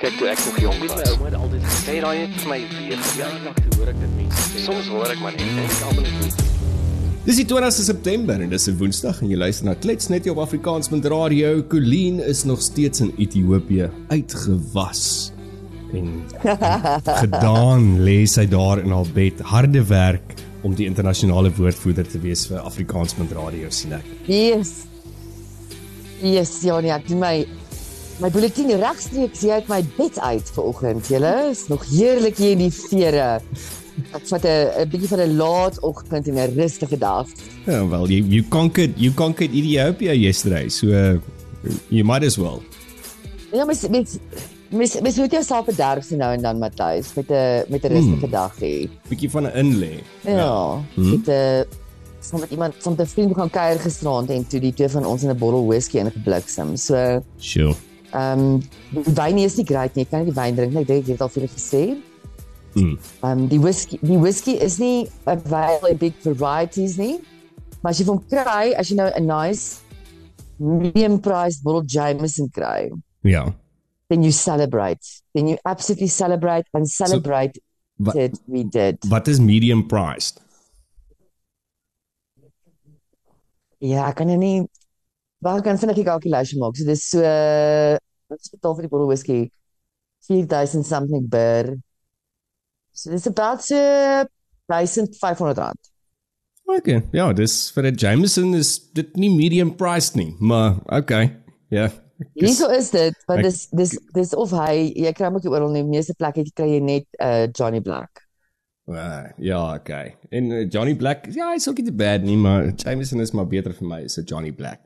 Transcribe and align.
Kyk 0.00 0.14
toe 0.16 0.30
ek 0.32 0.38
nog 0.46 0.58
jonk 0.62 0.78
was. 0.80 0.92
My 0.96 1.08
ouma 1.12 1.26
het 1.28 1.34
altyd 1.36 1.64
gesê 1.68 1.94
daai 2.00 2.18
het 2.22 2.36
vir 2.40 2.48
my 2.48 2.56
weer 2.72 3.00
toe 3.04 3.74
hoor 3.74 3.90
ek 3.90 3.98
dit 4.00 4.14
mense 4.16 4.44
sê. 4.46 4.62
Soms 4.64 4.86
hoor 4.88 5.12
ek 5.12 5.20
maar 5.20 5.34
net 5.36 5.44
en 5.44 5.60
ek 5.60 5.82
almal 5.90 6.06
net 6.06 6.38
Dis 7.26 7.36
die 7.42 7.44
20ste 7.44 7.84
September 7.84 8.40
en 8.40 8.48
dis 8.48 8.64
'n 8.70 8.78
Woensdag 8.80 9.20
en 9.20 9.28
jy 9.28 9.36
luister 9.36 9.68
na 9.68 9.74
Klets 9.76 10.08
net 10.08 10.24
op 10.32 10.40
Afrikaans 10.40 10.88
met 10.88 11.04
radio. 11.04 11.60
Colleen 11.68 12.16
is 12.24 12.46
nog 12.48 12.62
steeds 12.64 13.04
in 13.04 13.12
Ethiopië 13.18 13.90
uitgewas. 14.08 15.32
En 15.92 16.24
gedaan 17.22 18.00
lê 18.00 18.24
sy 18.24 18.48
daar 18.48 18.80
in 18.80 18.96
haar 18.96 19.12
bed, 19.12 19.44
harde 19.52 19.84
werk 19.84 20.34
om 20.62 20.74
die 20.74 20.86
internasionale 20.86 21.52
woordvoerder 21.52 22.08
te 22.08 22.18
wees 22.18 22.46
vir 22.48 22.64
Afrikaans 22.64 23.18
met 23.20 23.36
radio 23.36 23.68
sien 23.68 23.92
ek. 23.92 24.04
Yes. 24.24 24.88
Yes, 26.22 26.62
Janie, 26.64 26.92
ek 26.92 27.04
doen 27.08 27.20
my 27.20 27.59
my 28.20 28.28
bulletin 28.30 28.70
regstreeks 28.80 29.40
hier 29.40 29.52
uit 29.58 29.68
my 29.68 29.80
bed 29.96 30.18
uit 30.20 30.50
vanoggend. 30.54 31.06
Julle 31.08 31.48
is 31.50 31.66
nog 31.68 31.84
heerlik 31.90 32.36
hier 32.36 32.50
in 32.56 32.58
die 32.66 32.72
vere. 32.72 33.40
Ek 34.16 34.26
vat 34.28 34.44
'n 34.44 34.88
bietjie 34.90 35.08
van 35.08 35.20
'n 35.20 35.36
laat 35.36 35.80
oggend 35.80 36.28
en 36.28 36.34
'n 36.34 36.54
rustige 36.56 36.98
dag. 36.98 37.26
Ja, 37.66 37.86
well, 37.86 38.06
you 38.06 38.22
you 38.24 38.42
conquered 38.48 38.92
you 38.96 39.12
conquered 39.14 39.52
Ethiopia 39.52 40.12
yesterday. 40.12 40.68
So 40.68 40.86
uh, 40.86 41.18
you 41.88 42.04
might 42.04 42.24
as 42.24 42.36
well. 42.36 42.60
Ja, 43.52 43.64
mens 43.64 43.88
mens 43.88 44.16
mens 44.70 45.00
mens 45.00 45.16
moet 45.16 45.30
jouself 45.32 45.64
bederf 45.66 46.04
so 46.04 46.16
nou 46.16 46.32
en 46.34 46.42
dan 46.42 46.58
Matthys 46.58 47.14
met 47.14 47.30
'n 47.30 47.64
met 47.68 47.84
'n 47.84 47.88
rustige 47.88 48.26
Hmm. 48.26 48.30
dag 48.30 48.54
hê. 48.60 48.88
Bietjie 49.08 49.30
van 49.30 49.44
'n 49.46 49.52
inlê. 49.54 50.00
Ja, 50.24 50.78
Hmm. 50.94 51.10
met 51.10 51.28
'n 51.28 51.64
saam 52.20 52.40
met 52.40 52.50
iemand 52.50 52.74
saam 52.78 52.94
met 52.96 53.06
'n 53.06 53.10
vriend 53.10 53.34
gaan 53.34 53.50
kuier 53.50 53.78
gisterand 53.80 54.30
en 54.30 54.46
toe 54.46 54.60
die 54.60 54.72
twee 54.74 54.88
van 54.88 55.04
ons 55.06 55.22
in 55.22 55.30
'n 55.30 55.36
bottel 55.38 55.66
whisky 55.66 55.98
ingebliksem. 55.98 56.76
So, 56.76 57.22
Sure. 57.38 57.74
Ehm 58.12 58.40
um, 58.40 58.62
die 59.04 59.14
wyn 59.14 59.38
is 59.38 59.56
nie 59.56 59.64
great 59.64 59.94
nie. 59.96 60.02
Ek 60.06 60.10
kan 60.10 60.24
nie 60.24 60.30
die 60.32 60.36
wyn 60.40 60.56
drink 60.56 60.72
nie. 60.74 60.82
Ek 60.82 60.88
dink 60.88 61.04
ek 61.04 61.12
het 61.14 61.20
al 61.26 61.28
vir 61.34 61.42
julle 61.42 61.54
gesê. 61.54 61.82
Mm. 62.74 62.96
Ehm 63.22 63.30
um, 63.30 63.46
die 63.50 63.60
whisky, 63.60 63.98
die 64.02 64.18
whisky 64.18 64.56
is 64.62 64.78
nie 64.78 65.08
available 65.24 65.90
in 65.90 65.96
big 65.98 66.14
varieties 66.22 66.96
nie. 66.98 67.18
Maar 67.82 67.92
as 67.94 68.00
jy 68.00 68.06
hom 68.10 68.20
kry, 68.28 68.74
as 68.76 68.90
jy 68.90 68.96
nou 68.96 69.08
'n 69.10 69.26
nice 69.26 69.80
medium 70.58 71.18
priced 71.20 71.62
bottle 71.64 71.84
Jameson 71.86 72.50
kry, 72.50 72.90
Ja. 73.22 73.54
then 74.08 74.22
you 74.22 74.32
celebrate. 74.32 75.00
Then 75.34 75.48
you 75.48 75.56
absolutely 75.64 76.08
celebrate 76.08 76.66
and 76.74 76.88
celebrate 76.88 77.58
Wat 77.98 78.16
it 78.16 78.38
we 78.46 78.64
did. 78.64 78.98
wat 79.08 79.28
is 79.28 79.40
medium 79.40 79.86
priced? 79.86 80.40
Ja, 83.78 84.08
ek 84.10 84.16
kan 84.16 84.26
nou 84.28 84.68
waar 85.44 85.62
kan 85.64 85.78
vinnig 85.80 85.96
die 86.00 86.04
kalkulasie 86.08 86.58
maak. 86.60 86.76
So 86.76 86.84
dis 86.88 87.08
so 87.10 87.20
wat 87.20 88.38
is 88.40 88.50
betaal 88.54 88.74
vir 88.78 88.86
die 88.86 88.92
bottle 88.92 89.08
whisky? 89.10 89.40
4000 90.28 90.84
something 90.86 91.28
per. 91.32 91.74
So 92.92 93.10
dis 93.10 93.26
about 93.26 93.62
so 93.64 93.76
1500 94.70 95.58
rand. 95.58 95.78
Okay. 96.70 97.00
Ja, 97.12 97.32
dis 97.32 97.70
vir 97.74 97.90
'n 97.90 97.96
Jameson 97.98 98.54
is 98.54 98.78
dit 98.94 99.16
nie 99.16 99.30
medium 99.34 99.74
priced 99.76 100.14
nie, 100.14 100.36
maar 100.38 100.78
okay. 100.86 101.36
Ja. 101.70 101.88
Hierso 102.34 102.68
is 102.68 102.90
dit, 102.90 103.16
want 103.26 103.40
Ek- 103.40 103.44
dis 103.46 103.66
dis 103.72 103.98
dis 104.14 104.34
of 104.34 104.50
hy 104.52 104.92
jy 104.94 105.12
kry 105.12 105.26
hom 105.26 105.36
ook 105.36 105.42
nie 105.44 105.50
oral 105.52 105.70
nie. 105.72 105.82
Meeste 105.82 106.14
plekke 106.14 106.44
kry 106.54 106.68
jy 106.76 106.80
net 106.80 107.06
uh 107.18 107.46
Johnny 107.50 107.80
Black. 107.80 108.26
Uh, 108.90 109.30
ja, 109.38 109.74
okay. 109.74 110.16
En 110.30 110.50
uh, 110.50 110.64
Johnny 110.68 110.96
Black, 110.96 111.26
ja, 111.32 111.52
hy's 111.52 111.68
ook 111.68 111.78
nie 111.78 111.86
te 111.86 111.92
bad 111.94 112.22
nie, 112.26 112.36
maar 112.36 112.72
Jameson 112.74 113.20
is 113.20 113.30
maar 113.32 113.46
beter 113.46 113.72
vir 113.72 113.86
my 113.86 114.04
as 114.04 114.18
'n 114.18 114.24
Johnny 114.26 114.52
Black. 114.52 114.80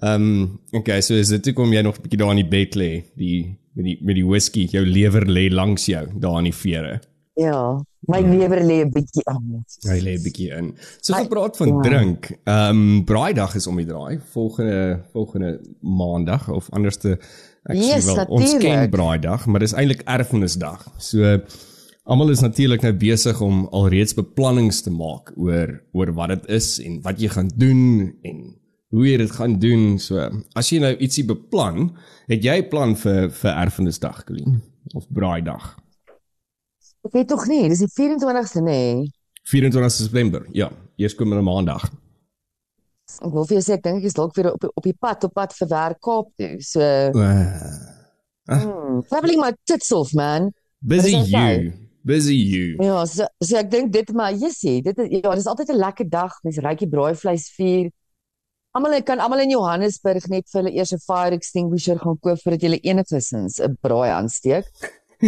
Ehm, 0.00 0.22
um, 0.22 0.60
okay, 0.72 1.00
so 1.00 1.14
is 1.14 1.28
dit 1.28 1.42
toe 1.42 1.52
kom 1.52 1.72
jy 1.72 1.82
nog 1.82 1.98
'n 1.98 2.02
bietjie 2.02 2.18
daar 2.18 2.30
in 2.30 2.42
die 2.44 2.48
bed 2.56 2.74
lê, 2.76 3.04
die 3.16 3.58
met 3.74 3.84
die 3.84 3.98
met 4.02 4.14
die 4.14 4.26
whisky, 4.26 4.66
jou 4.70 4.84
lewer 4.84 5.26
lê 5.26 5.48
langs 5.50 5.86
jou 5.86 6.06
daar 6.18 6.38
in 6.38 6.44
die 6.44 6.54
vere. 6.54 7.00
Ja, 7.38 7.78
my 8.10 8.20
lewer 8.20 8.60
lê 8.66 8.80
'n 8.84 8.90
bietjie 8.92 9.24
aan. 9.30 9.64
Hy 9.86 9.98
lê 10.00 10.14
'n 10.18 10.22
bietjie 10.22 10.50
in. 10.56 10.74
So 11.00 11.14
Hy- 11.14 11.22
gepraat 11.22 11.56
van 11.56 11.68
ja. 11.68 11.80
drink. 11.80 12.30
Ehm 12.44 12.70
um, 12.70 13.04
Braaidag 13.04 13.54
is 13.54 13.66
om 13.66 13.76
die 13.76 13.86
draai 13.86 14.18
volgende 14.32 15.04
volgende 15.12 15.60
maandag 15.80 16.48
of 16.50 16.70
anderste 16.70 17.18
actually 17.62 17.94
Yes, 17.94 18.04
wel 18.04 18.24
ons 18.28 18.56
ken. 18.58 18.90
Braaidag, 18.90 19.46
maar 19.46 19.60
dis 19.60 19.72
eintlik 19.72 20.02
erfenisdag. 20.04 20.86
So 20.98 21.40
almal 22.04 22.30
is 22.30 22.40
natuurlik 22.40 22.82
nou 22.82 22.92
besig 22.92 23.40
om 23.40 23.66
alreeds 23.70 24.14
beplannings 24.14 24.80
te 24.82 24.90
maak 24.90 25.32
oor 25.36 25.82
oor 25.92 26.12
wat 26.12 26.28
dit 26.28 26.46
is 26.48 26.78
en 26.80 27.02
wat 27.02 27.20
jy 27.20 27.28
gaan 27.28 27.50
doen 27.54 28.14
en 28.22 28.56
hoe 28.94 29.04
jy 29.04 29.16
dit 29.20 29.30
gaan 29.36 29.58
doen. 29.60 29.98
So 29.98 30.22
as 30.58 30.70
jy 30.72 30.80
nou 30.82 30.94
ietsie 30.96 31.24
beplan, 31.28 31.90
het 32.28 32.44
jy 32.44 32.56
'n 32.62 32.68
plan 32.68 32.96
vir 32.96 33.30
vir 33.30 33.52
erfenisdag, 33.52 34.24
Colleen? 34.24 34.62
Of 34.94 35.06
Braaidag? 35.12 35.76
Ek 37.04 37.12
weet 37.12 37.28
tog 37.28 37.46
nie, 37.46 37.68
dis 37.68 37.78
die 37.78 37.92
24ste 37.92 38.60
nê. 38.60 39.08
24 39.44 39.90
September. 39.90 40.46
Ja, 40.52 40.70
eerskomende 40.96 41.42
maandag. 41.42 41.90
Ek 43.22 43.32
wil 43.32 43.46
vir 43.48 43.56
jou 43.58 43.64
sê 43.64 43.76
ek 43.78 43.82
dink 43.82 44.02
ek 44.02 44.04
is 44.10 44.14
dalk 44.14 44.34
weer 44.36 44.52
op 44.52 44.64
op 44.68 44.84
die 44.84 44.96
pad 44.96 45.24
op 45.24 45.32
pad 45.32 45.54
vir 45.56 45.68
werk 45.68 46.00
Kaap 46.00 46.32
toe. 46.36 46.56
So, 46.60 46.80
Uh, 48.48 48.60
hmm, 48.60 49.00
traveling 49.10 49.40
my 49.40 49.52
tits 49.64 49.92
off 49.92 50.14
man. 50.14 50.52
Busy 50.80 51.16
you. 51.16 51.72
Busy 52.04 52.34
you. 52.34 52.76
Ja, 52.80 53.04
so, 53.04 53.26
so 53.44 53.56
ek 53.60 53.70
dink 53.70 53.92
dit 53.92 54.12
maar 54.16 54.32
jessie, 54.32 54.80
dit 54.82 54.98
is 55.04 55.08
ja, 55.20 55.34
dis 55.34 55.46
altyd 55.46 55.68
'n 55.74 55.76
lekker 55.76 56.08
dag. 56.08 56.32
Mense 56.42 56.60
ryk 56.64 56.78
die 56.78 56.88
braaivleis 56.88 57.50
vier. 57.56 57.90
Almal 58.76 59.02
kan 59.02 59.18
almal 59.24 59.40
in 59.46 59.50
Johannesburg 59.54 60.26
net 60.28 60.44
vir 60.52 60.60
hulle 60.62 60.74
eers 60.76 60.92
'n 60.92 61.00
fire 61.00 61.34
extinguisher 61.34 61.98
gaan 61.98 62.18
koop 62.20 62.38
voordat 62.42 62.62
jy 62.62 62.80
enigsins 62.82 63.60
'n 63.60 63.76
braai 63.80 64.10
aansteek. 64.10 64.66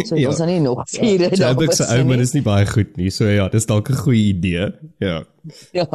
So 0.06 0.14
Ja. 0.14 0.28
ons 0.28 0.38
dan 0.38 0.46
nie 0.46 0.60
nog 0.60 0.84
vier 0.86 1.18
dae 1.18 1.34
Joburg 1.34 1.72
se 1.74 1.82
was 1.82 1.92
ou 1.98 2.04
man 2.04 2.20
is 2.20 2.32
nie 2.32 2.42
baie 2.42 2.66
goed 2.66 2.96
nie. 2.96 3.10
So 3.10 3.24
ja, 3.26 3.48
dis 3.48 3.66
dalk 3.66 3.90
'n 3.90 3.96
goeie 3.96 4.28
idee. 4.34 4.72
Ja. 5.00 5.24
Ja. 5.72 5.86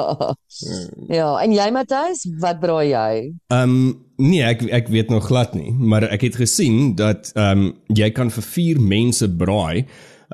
Ja, 1.07 1.38
en 1.39 1.51
jy 1.51 1.69
Matthys, 1.72 2.25
wat 2.39 2.59
braai 2.59 2.89
jy? 2.89 3.33
Ehm 3.51 3.62
um, 3.69 4.06
nee, 4.17 4.44
ek 4.44 4.63
ek 4.63 4.88
weet 4.88 5.09
nog 5.09 5.27
glad 5.27 5.53
nie, 5.56 5.72
maar 5.72 6.03
ek 6.03 6.22
het 6.22 6.35
gesien 6.35 6.95
dat 6.95 7.31
ehm 7.35 7.59
um, 7.59 7.73
jy 7.88 8.09
kan 8.12 8.29
vir 8.31 8.44
4 8.44 8.79
mense 8.81 9.29
braai 9.29 9.85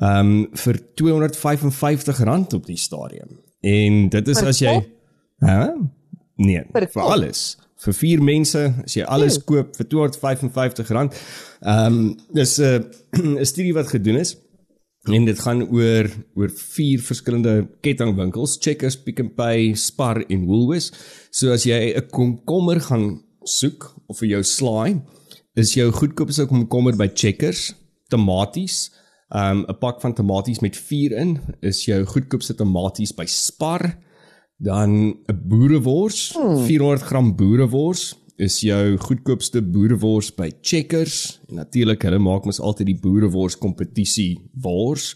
ehm 0.02 0.20
um, 0.20 0.48
vir 0.54 0.80
R255 0.96 2.54
op 2.56 2.66
die 2.66 2.78
stadium. 2.78 3.40
En 3.62 4.10
dit 4.10 4.28
is 4.28 4.40
Per 4.40 4.48
as 4.48 4.60
jy? 4.60 4.86
Hæ? 5.46 5.76
Nee, 6.42 6.64
vir 6.74 6.88
kop? 6.94 7.12
alles. 7.16 7.58
Vir 7.82 7.96
4 7.98 8.22
mense, 8.22 8.62
as 8.86 8.96
jy 8.98 9.06
alles 9.10 9.40
Oeh. 9.40 9.46
koop 9.50 9.78
vir 9.78 9.88
R255. 10.10 11.22
Ehm 11.62 12.00
um, 12.00 12.18
dis 12.34 12.58
'n 12.62 13.38
'n 13.38 13.46
studie 13.46 13.74
wat 13.78 13.94
gedoen 13.94 14.22
is 14.22 14.36
En 15.10 15.24
dit 15.26 15.40
gaan 15.42 15.64
oor 15.74 16.06
oor 16.38 16.52
vier 16.54 17.02
verskillende 17.02 17.54
kettingwinkels, 17.82 18.60
Checkers, 18.62 19.00
Pick 19.02 19.18
n 19.24 19.32
Pay, 19.34 19.72
Spar 19.74 20.20
en 20.30 20.44
Woolworths. 20.46 20.92
So 21.34 21.50
as 21.52 21.66
jy 21.66 21.94
'n 21.98 22.10
komkommer 22.14 22.80
gaan 22.80 23.24
soek 23.44 23.96
of 24.08 24.20
vir 24.20 24.30
jou 24.30 24.44
slaai, 24.44 25.02
is 25.56 25.74
jou 25.74 25.90
goedkoopste 25.92 26.46
komkommer 26.46 26.96
by 26.96 27.10
Checkers, 27.16 27.74
tomaties, 28.10 28.92
um 29.34 29.66
'n 29.66 29.80
pak 29.80 30.02
van 30.02 30.14
tomaties 30.14 30.62
met 30.62 30.78
4 30.78 31.18
in 31.18 31.40
is 31.62 31.86
jou 31.86 32.06
goedkoopste 32.06 32.54
tomaties 32.54 33.12
by 33.12 33.26
Spar. 33.26 33.98
Dan 34.62 34.90
'n 35.26 35.40
boerewors, 35.48 36.38
400g 36.68 37.36
boerewors 37.36 38.16
is 38.36 38.60
jou 38.62 38.98
goedkoopste 38.98 39.62
boerewors 39.62 40.32
by 40.36 40.52
Checkers. 40.62 41.40
En 41.50 41.56
natuurlik, 41.56 42.02
hulle 42.02 42.20
maak 42.20 42.46
mos 42.46 42.60
altyd 42.60 42.86
die 42.86 43.00
boerewors 43.02 43.58
kompetisie 43.58 44.40
wors. 44.62 45.16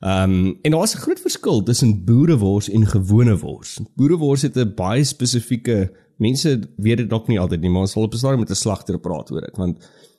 Ehm 0.00 0.30
um, 0.30 0.58
en 0.62 0.70
daar's 0.72 0.94
'n 0.94 1.04
groot 1.04 1.20
verskil 1.20 1.62
tussen 1.62 2.04
boerewors 2.04 2.68
en 2.68 2.86
gewone 2.86 3.36
wors. 3.38 3.80
Boerewors 3.96 4.42
het 4.42 4.56
'n 4.56 4.74
baie 4.74 5.04
spesifieke 5.04 5.90
mense 6.16 6.60
weet 6.76 6.96
dit 6.96 7.10
dalk 7.10 7.28
nie 7.28 7.40
altyd 7.40 7.60
nie, 7.60 7.70
maar 7.70 7.80
ons 7.80 7.92
sal 7.92 8.02
op 8.02 8.12
'n 8.12 8.16
stadium 8.16 8.40
met 8.40 8.50
'n 8.50 8.54
slagter 8.54 8.98
praat 8.98 9.30
oor 9.30 9.40
dit 9.40 9.56
want 9.56 9.78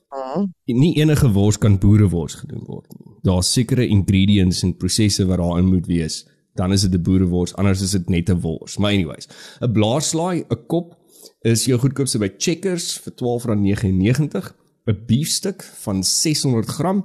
Hmm. 0.10 0.54
nie 0.66 0.96
enige 0.98 1.32
wors 1.32 1.58
kan 1.58 1.78
boerewors 1.78 2.36
gedoen 2.36 2.64
word 2.66 2.88
nie. 2.98 3.16
Daar's 3.22 3.52
sekere 3.54 3.88
ingredients 3.88 4.64
en 4.64 4.78
prosesse 4.78 5.26
wat 5.26 5.38
daarin 5.38 5.66
moet 5.70 5.86
wees. 5.86 6.26
Dan 6.60 6.72
is 6.76 6.82
dit 6.82 6.94
'n 6.94 7.02
boerewors, 7.02 7.56
anders 7.56 7.82
is 7.82 7.92
dit 7.92 8.10
net 8.10 8.30
'n 8.30 8.40
wors. 8.42 8.78
Maar 8.78 8.92
anyways, 8.92 9.28
'n 9.60 9.72
blaarslaai, 9.72 10.46
'n 10.50 10.66
kop 10.68 10.98
is 11.42 11.66
jou 11.66 11.80
goedkoopste 11.80 12.20
by 12.20 12.32
Checkers 12.38 12.98
vir 12.98 13.14
R12.99. 13.14 14.56
'n 14.86 15.04
Beefstuk 15.06 15.64
van 15.64 16.04
600g 16.04 17.04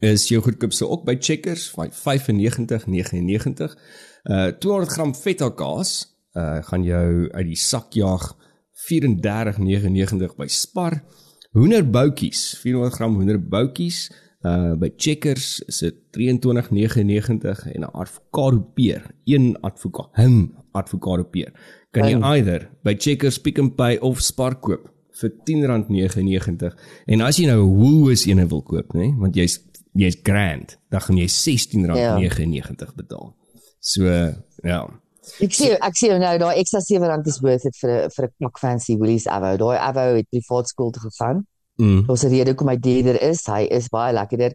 is 0.00 0.28
jou 0.28 0.42
goedkoopste 0.42 0.88
ook 0.88 1.04
by 1.04 1.16
Checkers 1.20 1.70
van 1.70 1.92
95.99. 1.92 3.76
Uh 4.24 4.52
200g 4.60 5.16
feta 5.16 5.48
kaas 5.50 6.18
uh 6.32 6.62
gaan 6.62 6.82
jou 6.82 7.30
uit 7.30 7.46
die 7.46 7.56
sak 7.56 7.92
jaag 7.92 8.36
34.99 8.90 10.36
by 10.36 10.46
Spar. 10.46 11.02
Hoenderboutjies, 11.50 12.60
400g 12.66 13.04
hoenderboutjies 13.04 14.10
uh 14.46 14.74
by 14.78 14.90
Checkers 14.96 15.60
is 15.66 15.78
dit 15.78 15.94
23.99 16.16 17.66
en 17.74 17.80
'n 17.80 17.90
avokado 17.92 18.60
peer, 18.74 19.02
een 19.24 19.56
avokado, 19.60 20.10
'n 20.16 20.54
avokado 20.72 21.24
peer. 21.24 21.52
Kan 21.90 22.04
jy 22.04 22.10
Him. 22.10 22.24
either 22.24 22.70
by 22.82 22.94
Checkers 22.94 23.38
Pick 23.38 23.58
n 23.60 23.74
Pay 23.74 23.98
of 23.98 24.20
Spar 24.20 24.60
koop 24.60 24.90
vir 25.20 25.30
R10.99 25.30 26.74
en 27.06 27.20
as 27.20 27.36
jy 27.36 27.46
nou 27.46 27.64
'n 27.64 27.76
Woolworths 27.78 28.26
ene 28.26 28.46
wil 28.46 28.62
koop, 28.62 28.94
nê, 28.94 29.14
want 29.18 29.34
jy's 29.34 29.58
jy's 29.94 30.18
grand, 30.22 30.78
dan 30.90 31.00
gaan 31.00 31.16
jy 31.16 31.26
R16.99 31.26 32.78
ja. 32.78 32.92
betaal. 32.94 33.34
So 33.80 34.04
ja. 34.62 34.80
Ek 35.44 35.52
sê 35.52 35.74
ek 35.76 35.96
sê 35.98 36.08
nou 36.16 36.38
daai 36.40 36.60
ekstra 36.62 36.80
R7 36.80 37.26
is 37.28 37.40
worth 37.44 37.66
it 37.68 37.76
vir 37.82 37.90
'n 37.90 38.10
vir 38.14 38.24
'n 38.24 38.32
knak 38.38 38.58
fancy 38.58 38.96
Woolies 38.96 39.26
Avo. 39.26 39.56
Daai 39.56 39.78
Avo 39.78 40.14
het 40.16 40.28
privaat 40.30 40.68
skool 40.68 40.90
toe 40.90 41.02
gegaan. 41.10 41.46
Mm. 41.78 42.06
Ons 42.10 42.26
rede 42.26 42.54
kom 42.58 42.70
hy 42.72 42.78
duurder 42.82 43.18
is. 43.22 43.44
Hy 43.46 43.64
is 43.74 43.90
baie 43.92 44.14
lekkerder. 44.16 44.54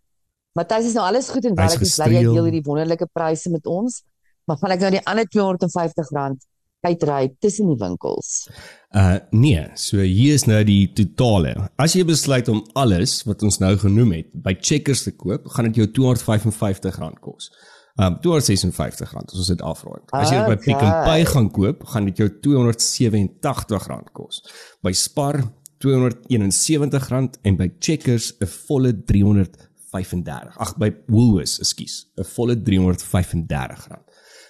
Matthys 0.58 0.92
is 0.92 0.98
nou 0.98 1.06
alles 1.08 1.32
goed 1.34 1.46
en 1.50 1.56
wel 1.58 1.76
ek 1.76 1.86
is 1.86 1.96
bly 1.98 2.10
jy 2.14 2.26
deel 2.28 2.48
hierdie 2.50 2.66
wonderlike 2.66 3.08
pryse 3.16 3.50
met 3.54 3.70
ons. 3.70 4.02
Maar 4.50 4.60
van 4.60 4.76
ek 4.76 4.84
nou 4.84 4.92
die 4.98 5.06
ander 5.10 5.30
R250 5.30 6.44
uitry 6.84 7.30
tussen 7.40 7.70
die 7.72 7.80
winkels. 7.80 8.50
Uh 8.92 9.18
nee, 9.32 9.62
so 9.80 10.04
hier 10.04 10.36
is 10.36 10.44
nou 10.50 10.60
die 10.68 10.92
totale. 10.96 11.56
As 11.80 11.96
jy 11.96 12.04
besluit 12.08 12.50
om 12.52 12.60
alles 12.80 13.22
wat 13.28 13.46
ons 13.48 13.62
nou 13.64 13.72
genoem 13.80 14.18
het 14.20 14.34
by 14.46 14.58
Checkers 14.60 15.06
te 15.08 15.16
koop, 15.16 15.48
gaan 15.56 15.72
dit 15.72 15.80
jou 15.80 15.88
R255 15.88 17.22
kos. 17.24 17.50
Um 17.96 18.20
R256 18.20 19.16
as 19.16 19.40
ons 19.40 19.52
dit 19.54 19.64
afrond. 19.64 20.04
As 20.12 20.32
jy 20.34 20.42
okay. 20.42 20.52
by 20.52 20.60
Pick 20.60 20.82
n 20.82 20.94
Pay 21.08 21.26
gaan 21.32 21.50
koop, 21.56 21.88
gaan 21.94 22.10
dit 22.10 22.24
jou 22.24 22.30
R287 22.30 24.12
kos. 24.12 24.44
By 24.84 24.94
Spar 24.98 25.40
R271 25.84 27.40
en 27.44 27.56
by 27.56 27.72
Checkers 27.80 28.34
'n 28.40 28.48
volle 28.48 28.94
335. 29.06 30.58
Ag 30.58 30.78
by 30.78 30.94
Woolworths, 31.08 31.60
ekskuus, 31.60 32.06
'n 32.18 32.24
volle 32.24 32.56
R335. 32.56 34.00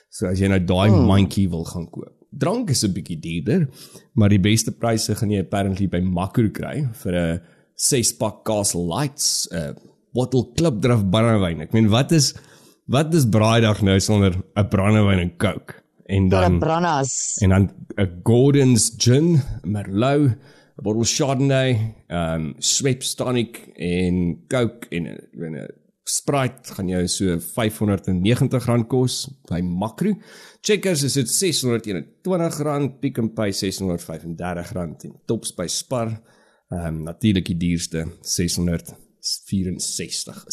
So 0.09 0.27
as 0.27 0.39
jy 0.39 0.47
nou 0.47 0.59
daai 0.59 0.89
oh. 0.89 1.07
mandjie 1.07 1.49
wil 1.49 1.65
gaan 1.65 1.89
koop 1.89 2.23
drank 2.37 2.69
is 2.69 2.83
'n 2.83 2.93
bietjie 2.93 3.19
duurder, 3.19 3.67
maar 4.13 4.29
die 4.29 4.41
beste 4.41 4.71
pryse 4.71 5.15
gaan 5.15 5.31
jy 5.31 5.39
apparently 5.39 5.87
by 5.87 6.01
Makro 6.01 6.49
kry 6.49 6.87
vir 7.03 7.13
'n 7.13 7.41
6 7.75 8.13
pak 8.17 8.43
Castle 8.43 8.85
Lights, 8.87 9.47
'n 9.51 9.75
bottle 10.13 10.51
Club 10.55 10.81
Draf 10.81 11.03
brandewyn. 11.09 11.61
Ek 11.61 11.73
meen 11.73 11.89
wat 11.89 12.11
is 12.11 12.33
wat 12.87 13.13
is 13.13 13.25
braaidag 13.25 13.81
nou 13.81 13.99
sonder 13.99 14.33
'n 14.55 14.69
brandewyn 14.69 15.19
en 15.19 15.37
Coke? 15.37 15.81
En 16.05 16.29
dan 16.29 16.59
brandas. 16.59 17.37
En 17.41 17.49
dan 17.49 17.71
'n 17.97 18.21
Gordon's 18.23 18.93
gin, 18.97 19.41
Merlot, 19.63 20.35
'n 20.77 20.83
bottle 20.83 21.05
Chardonnay, 21.05 21.95
um 22.09 22.53
Schweppes 22.59 23.15
tonic 23.15 23.59
en 23.75 24.43
Coke 24.47 24.87
en 24.89 25.07
'n 25.07 25.67
Sprite 26.03 26.73
gaan 26.75 26.89
jou 26.89 27.07
so 27.07 27.37
R590 27.39 28.87
kos 28.87 29.29
by 29.47 29.61
Makro. 29.61 30.11
Checkers 30.61 31.03
is 31.03 31.13
dit 31.13 31.27
R621, 31.27 32.99
Pick 32.99 33.21
n 33.21 33.33
Pay 33.33 33.51
R635 33.51 34.25
en 34.27 34.35
Tops 35.25 35.53
by 35.55 35.67
Spar 35.67 36.21
ehm 36.73 36.87
um, 36.87 37.03
natuurlik 37.03 37.45
die 37.45 37.57
duurste 37.57 38.05
R664 38.21 38.97
46, 39.23 40.43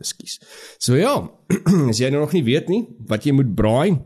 ekskuus. 0.00 0.38
So 0.80 0.96
ja, 0.96 1.18
as 1.90 2.00
jy 2.00 2.08
nou 2.12 2.22
nog 2.22 2.32
nie 2.32 2.44
weet 2.46 2.70
nie 2.72 2.86
wat 3.10 3.26
jy 3.26 3.34
moet 3.36 3.50
braai, 3.56 3.98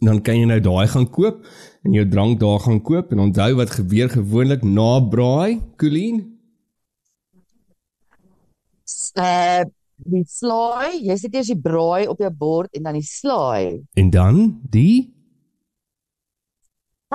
dan 0.00 0.20
kan 0.22 0.38
jy 0.38 0.46
nou 0.48 0.60
daai 0.60 0.86
gaan 0.92 1.08
koop 1.10 1.42
en 1.84 1.92
jou 1.96 2.04
drank 2.08 2.40
daar 2.40 2.60
gaan 2.60 2.80
koop 2.82 3.12
en 3.12 3.24
onthou 3.28 3.50
wat 3.60 3.70
gebeur 3.78 4.08
gewoonlik 4.10 4.62
na 4.64 5.00
braai, 5.00 5.60
Colleen? 5.80 6.24
uh 9.16 9.64
die 9.96 10.26
slaai, 10.28 11.00
jy 11.08 11.14
sit 11.16 11.34
eers 11.34 11.48
die 11.48 11.56
braai 11.56 12.04
op 12.12 12.18
jou 12.20 12.28
bord 12.30 12.74
en 12.76 12.84
dan 12.84 12.98
die 12.98 13.06
slaai. 13.06 13.80
En 13.96 14.10
dan 14.12 14.42
die 14.70 15.12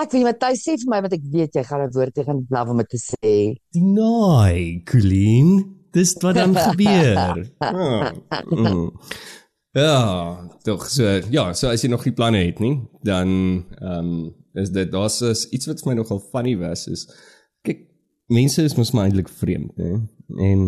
Ek 0.02 0.14
weet 0.16 0.24
wat 0.24 0.44
jy 0.48 0.56
sê 0.56 0.74
vir 0.80 0.90
my 0.90 1.02
want 1.04 1.14
ek 1.14 1.26
weet 1.34 1.58
jy 1.60 1.64
gaan 1.68 1.82
'n 1.84 1.92
woord 1.94 2.14
tegen 2.16 2.46
love 2.50 2.72
om 2.74 2.82
te 2.90 2.98
sê. 2.98 3.54
Die 3.76 3.84
naai, 3.84 4.82
Colleen. 4.88 5.78
Dis 5.92 6.16
wat 6.24 6.40
dan 6.40 6.56
gebeur. 6.68 7.44
Ah, 7.60 8.16
mm. 8.50 8.88
Ja, 9.72 10.50
tog 10.64 10.90
so 10.92 11.04
ja, 11.32 11.54
so 11.56 11.70
as 11.72 11.84
jy 11.84 11.90
nog 11.92 12.04
nie 12.04 12.16
planne 12.16 12.42
het 12.44 12.60
nie, 12.60 12.76
dan 13.08 13.30
ehm 13.80 14.12
um, 14.12 14.30
is 14.60 14.68
dit 14.76 14.90
daar's 14.92 15.22
iets 15.56 15.70
wat 15.70 15.80
vir 15.80 15.88
my 15.88 15.94
nogal 15.96 16.20
funny 16.20 16.58
was 16.60 16.90
is 16.92 17.06
kyk 17.64 17.86
mense 18.28 18.60
is 18.68 18.76
mos 18.76 18.92
maar 18.92 19.08
eintlik 19.08 19.32
vreemd, 19.32 19.78
hè. 19.80 19.94
En 20.44 20.66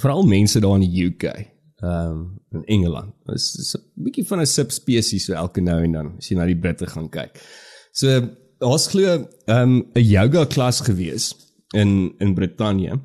veral 0.00 0.24
mense 0.24 0.60
daar 0.64 0.78
in 0.80 0.86
die 0.86 1.04
UK, 1.10 1.26
ehm 1.28 2.14
um, 2.14 2.22
in 2.56 2.64
Engeland. 2.78 3.12
Dit 3.26 3.36
is 3.36 3.76
'n 3.76 4.04
bietjie 4.04 4.26
van 4.26 4.40
'n 4.40 4.46
subspesies 4.46 5.24
so 5.24 5.34
elke 5.34 5.60
nou 5.60 5.82
en 5.82 5.92
dan 5.92 6.16
as 6.16 6.28
jy 6.28 6.36
na 6.36 6.46
die 6.46 6.56
Britte 6.56 6.86
gaan 6.86 7.10
kyk. 7.10 7.36
So 7.92 8.28
ons 8.60 8.88
glo 8.88 9.28
ehm 9.46 9.62
um, 9.62 9.86
'n 9.94 10.00
yoga 10.00 10.46
klas 10.46 10.80
gewees 10.80 11.34
in 11.76 12.14
in 12.18 12.34
Brittanje 12.34 13.00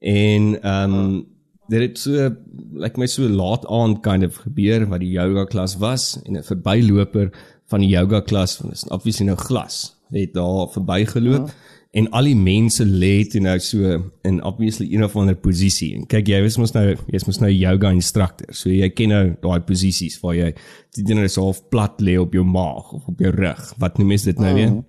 en 0.00 0.62
ehm 0.62 0.94
um, 0.94 1.31
dit 1.68 1.80
het 1.80 1.98
so 1.98 2.10
lyk 2.12 2.82
like 2.84 3.00
my 3.00 3.06
so 3.06 3.28
laat 3.28 3.66
aand 3.66 4.02
kind 4.02 4.24
of 4.24 4.40
gebeur 4.44 4.86
wat 4.90 5.00
die 5.00 5.12
yoga 5.14 5.44
klas 5.44 5.76
was 5.78 6.16
en 6.24 6.36
'n 6.36 6.42
verbyloper 6.42 7.30
van 7.70 7.80
die 7.80 7.92
yoga 7.92 8.20
klas 8.20 8.56
van 8.56 8.72
is 8.72 8.84
obviously 8.88 9.26
nou 9.26 9.36
glas 9.36 9.96
het 10.12 10.34
daar 10.34 10.68
verbygeloop. 10.68 11.48
Ja 11.48 11.54
en 11.92 12.08
al 12.16 12.30
die 12.30 12.36
mense 12.38 12.84
lê 12.88 13.20
toe 13.28 13.42
nou 13.44 13.58
so 13.60 13.98
in 14.28 14.38
obviously 14.48 14.86
een 14.88 15.04
of 15.04 15.16
ander 15.20 15.36
posisie. 15.36 15.90
En 15.98 16.06
kyk 16.08 16.30
jy 16.32 16.38
is 16.46 16.56
mos 16.60 16.72
nou 16.72 16.86
jy's 17.12 17.26
mos 17.28 17.40
nou 17.42 17.50
yoga 17.52 17.90
instructor. 17.92 18.48
So 18.56 18.72
jy 18.72 18.88
ken 18.96 19.12
nou 19.12 19.24
daai 19.44 19.60
posisies 19.68 20.16
waar 20.22 20.38
jy 20.38 20.48
die 20.96 21.04
dinge 21.08 21.26
is 21.28 21.36
half 21.40 21.60
plat 21.72 22.00
lê 22.00 22.16
op 22.20 22.32
jou 22.36 22.44
maag 22.48 22.94
of 22.96 23.10
op 23.12 23.20
jou 23.20 23.32
rug. 23.36 23.60
Wat 23.82 24.00
noem 24.00 24.14
jy 24.16 24.20
dit 24.30 24.40
nou 24.40 24.54
weer? 24.56 24.72
Mm. 24.72 24.86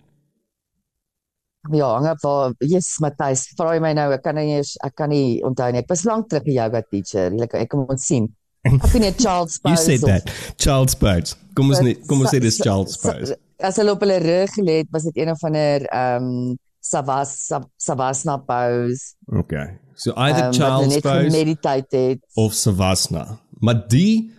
Ja, 1.72 1.94
hang 1.96 2.10
op 2.10 2.20
vir 2.20 2.72
yes 2.74 2.98
Matthys, 3.00 3.46
vra 3.56 3.78
my 3.80 3.94
nou, 3.96 4.10
ek 4.12 4.24
kan 4.26 4.36
nie 4.36 4.60
ek 4.60 4.96
kan 5.00 5.10
nie 5.14 5.40
onthou 5.48 5.70
nie. 5.72 5.80
Ek 5.80 5.92
was 5.92 6.04
lank 6.04 6.28
terug 6.30 6.48
'n 6.48 6.58
yoga 6.58 6.82
teacher. 6.82 7.32
Ek 7.44 7.56
ek 7.56 7.70
kom 7.70 7.86
ons 7.88 8.04
sien. 8.04 8.28
Ek 8.68 8.82
dit 8.92 9.22
Charles 9.24 9.60
Pose. 9.60 9.72
You 9.72 9.78
said 9.78 10.02
that. 10.10 10.28
Charles 10.58 10.96
Pose. 10.96 11.36
Kom 11.56 11.70
ons 11.70 11.80
net 11.80 12.04
kom 12.08 12.20
ons 12.20 12.32
sê 12.32 12.42
dis 12.44 12.60
Charles 12.60 12.98
Pose. 12.98 13.38
As 13.64 13.78
hulle 13.80 13.96
op 13.96 14.04
hulle 14.04 14.20
rug 14.20 14.52
gelê 14.58 14.82
het, 14.84 14.92
was 14.92 15.08
dit 15.08 15.24
een 15.24 15.32
of 15.32 15.44
ander 15.44 15.88
ehm 15.88 16.28
um, 16.28 16.60
savas 16.84 17.52
savasana 17.80 18.38
pose. 18.44 19.16
Okay. 19.32 19.80
So 19.96 20.14
either 20.18 20.48
um, 20.48 20.54
child's 20.54 21.00
pose 21.00 21.32
meditated 21.32 22.20
of 22.36 22.54
savasana. 22.54 23.40
Maar 23.64 23.88
die 23.88 24.32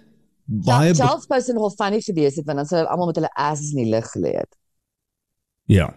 baie 0.45 0.93
ja, 0.93 1.07
child's 1.07 1.27
pose 1.27 1.53
en 1.53 1.59
hoe 1.63 1.73
funny 1.73 2.01
gewees 2.05 2.37
het 2.37 2.45
want 2.45 2.61
dan 2.61 2.69
sou 2.69 2.83
hulle 2.83 2.93
almal 2.93 3.13
met 3.13 3.21
hulle 3.23 3.33
asses 3.49 3.73
in 3.73 3.85
die 3.85 3.91
lug 3.97 4.11
gelê 4.13 4.37
het. 4.43 4.59
Ja. 5.73 5.95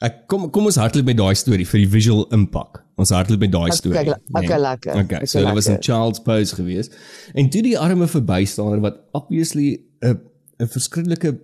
Ek 0.00 0.22
kom 0.32 0.46
kom 0.48 0.64
ons 0.70 0.78
hardloop 0.80 1.10
met 1.10 1.18
daai 1.18 1.34
storie 1.36 1.66
vir 1.68 1.82
die 1.82 1.90
visual 1.92 2.22
impact. 2.32 2.80
Ons 3.00 3.12
hardloop 3.12 3.42
met 3.44 3.52
daai 3.52 3.68
storie. 3.76 4.00
Okay, 4.00 4.16
okay, 4.32 4.46
nee. 4.48 4.62
lekker. 4.64 5.00
Okay, 5.02 5.26
so 5.28 5.44
dit 5.44 5.54
was 5.58 5.68
'n 5.68 5.76
child's 5.84 6.22
pose 6.24 6.56
gewees. 6.56 6.88
En 7.34 7.50
toe 7.50 7.62
die 7.62 7.78
arme 7.78 8.08
verbystander 8.08 8.80
wat 8.80 8.96
obviously 9.12 9.84
'n 10.00 10.20
'n 10.58 10.68
verskriklike 10.68 11.36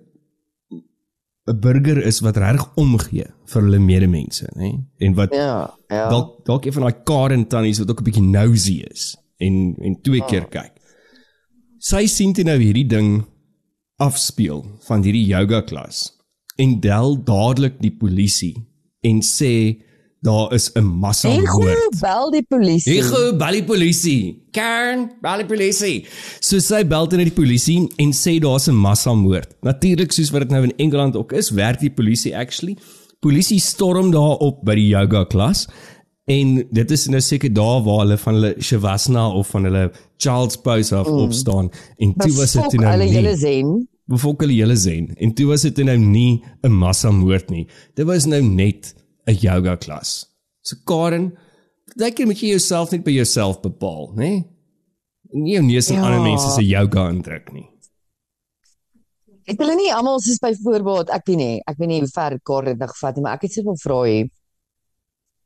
'n 1.47 1.61
burger 1.61 2.03
is 2.03 2.21
wat 2.21 2.37
reg 2.37 2.65
omgee 2.77 3.29
vir 3.45 3.63
hulle 3.63 3.79
medemense, 3.79 4.49
nê? 4.57 4.73
En 4.99 5.15
wat 5.15 5.35
Ja, 5.35 5.75
ja. 5.89 6.09
Dalk 6.09 6.45
dalk 6.45 6.65
een 6.65 6.73
van 6.73 6.83
daai 6.83 7.03
Karen 7.05 7.47
tannies 7.47 7.79
wat 7.79 7.91
ook 7.91 8.01
'n 8.01 8.05
bietjie 8.05 8.23
nosy 8.25 8.83
is 8.91 9.17
en 9.37 9.77
en 9.79 10.01
twee 10.01 10.21
ja. 10.21 10.27
keer 10.27 10.47
kyk. 10.49 10.73
Sy 11.79 12.07
sien 12.07 12.33
dit 12.33 12.45
nou 12.45 12.59
hierdie 12.59 12.87
ding 12.89 13.25
afspeel 13.97 14.65
van 14.81 15.03
hierdie 15.03 15.27
yoga 15.27 15.61
klas 15.61 16.16
en 16.57 16.81
del 16.81 17.17
dadelik 17.25 17.81
die 17.81 17.93
polisie 17.93 18.55
en 19.07 19.21
sê 19.23 19.83
daar 20.27 20.53
is 20.53 20.71
'n 20.75 20.85
massa 20.85 21.29
moord. 21.29 21.69
Ek 21.69 22.01
bel 22.01 22.31
die 22.31 22.43
polisie. 22.43 22.99
Ek 22.99 23.39
bel 23.39 23.53
die 23.53 23.65
polisie. 23.65 24.43
Kern, 24.51 25.11
bel 25.23 25.37
die 25.37 25.47
polisie. 25.47 26.07
So 26.41 26.59
sy 26.59 26.83
bel 26.87 27.07
dan 27.09 27.23
die 27.25 27.31
polisie 27.31 27.89
en 27.97 28.13
sê 28.13 28.39
daar's 28.41 28.69
'n 28.69 28.75
massa 28.75 29.15
moord. 29.15 29.55
Natuurlik 29.63 30.13
soos 30.13 30.31
wat 30.31 30.41
dit 30.41 30.51
nou 30.51 30.63
in 30.63 30.77
Engeland 30.77 31.17
ook 31.17 31.33
is, 31.33 31.51
werk 31.51 31.81
die 31.81 31.91
polisie 31.91 32.37
actually. 32.37 32.77
Polisie 33.21 33.61
storm 33.61 34.11
daar 34.11 34.37
op 34.39 34.65
by 34.65 34.75
die 34.75 34.89
yoga 34.89 35.25
klas. 35.25 35.67
En 36.27 36.67
dit 36.71 36.91
is 36.91 37.07
nou 37.07 37.21
seker 37.21 37.53
daar 37.53 37.83
waar 37.83 37.99
hulle 37.99 38.19
van 38.19 38.35
hulle 38.35 38.55
Shavasana 38.59 39.29
of 39.31 39.47
van 39.47 39.65
hulle 39.65 39.93
Child's 40.17 40.57
Pose 40.57 40.95
af 40.95 41.09
mm. 41.09 41.19
opstaan 41.19 41.71
en 41.97 42.15
toe 42.15 42.33
was 42.33 42.53
dit 42.53 42.73
nou 42.81 42.91
hulle 42.91 43.05
hele 43.05 43.37
zen. 43.37 43.89
Befok 44.07 44.45
hulle 44.45 44.55
hele 44.55 44.77
zen 44.79 45.09
en 45.19 45.33
toe 45.35 45.49
was 45.51 45.65
dit 45.67 45.79
nou 45.85 45.97
nie 45.99 46.43
'n 46.63 46.71
massa 46.71 47.11
moord 47.11 47.51
nie. 47.51 47.67
Dit 47.95 48.07
was 48.07 48.27
nou 48.27 48.43
net 48.43 48.95
'n 49.27 49.35
yoga 49.35 49.77
klas. 49.77 50.27
So 50.63 50.77
Karen, 50.85 51.33
dink 51.97 52.19
jy 52.19 52.27
moet 52.27 52.41
jy 52.41 52.49
jouself 52.49 52.93
net 52.93 53.05
by 53.05 53.11
jouself 53.11 53.61
bepaal, 53.63 54.13
né? 54.15 54.17
Nee? 54.17 54.45
Nie 55.33 55.61
nie 55.61 55.81
se 55.83 55.95
ja. 55.95 56.03
ander 56.03 56.21
mense 56.21 56.55
se 56.55 56.63
yoga 56.63 57.09
indruk 57.11 57.53
nie. 57.53 57.69
Het 59.47 59.59
hulle 59.59 59.75
nie 59.75 59.93
almal 59.95 60.21
soos 60.21 60.39
byvoorbeeld, 60.39 61.11
ek 61.11 61.27
weet 61.27 61.37
nie, 61.37 61.63
ek 61.67 61.77
weet 61.79 61.89
nie 61.89 62.01
hoe 62.01 62.11
ver 62.11 62.39
Karen 62.43 62.79
dit 62.79 62.91
gevat 62.91 63.15
het, 63.15 63.23
maar 63.23 63.35
ek 63.35 63.43
het 63.43 63.53
soveel 63.53 63.77
vrae 63.77 64.13
hier. 64.13 64.31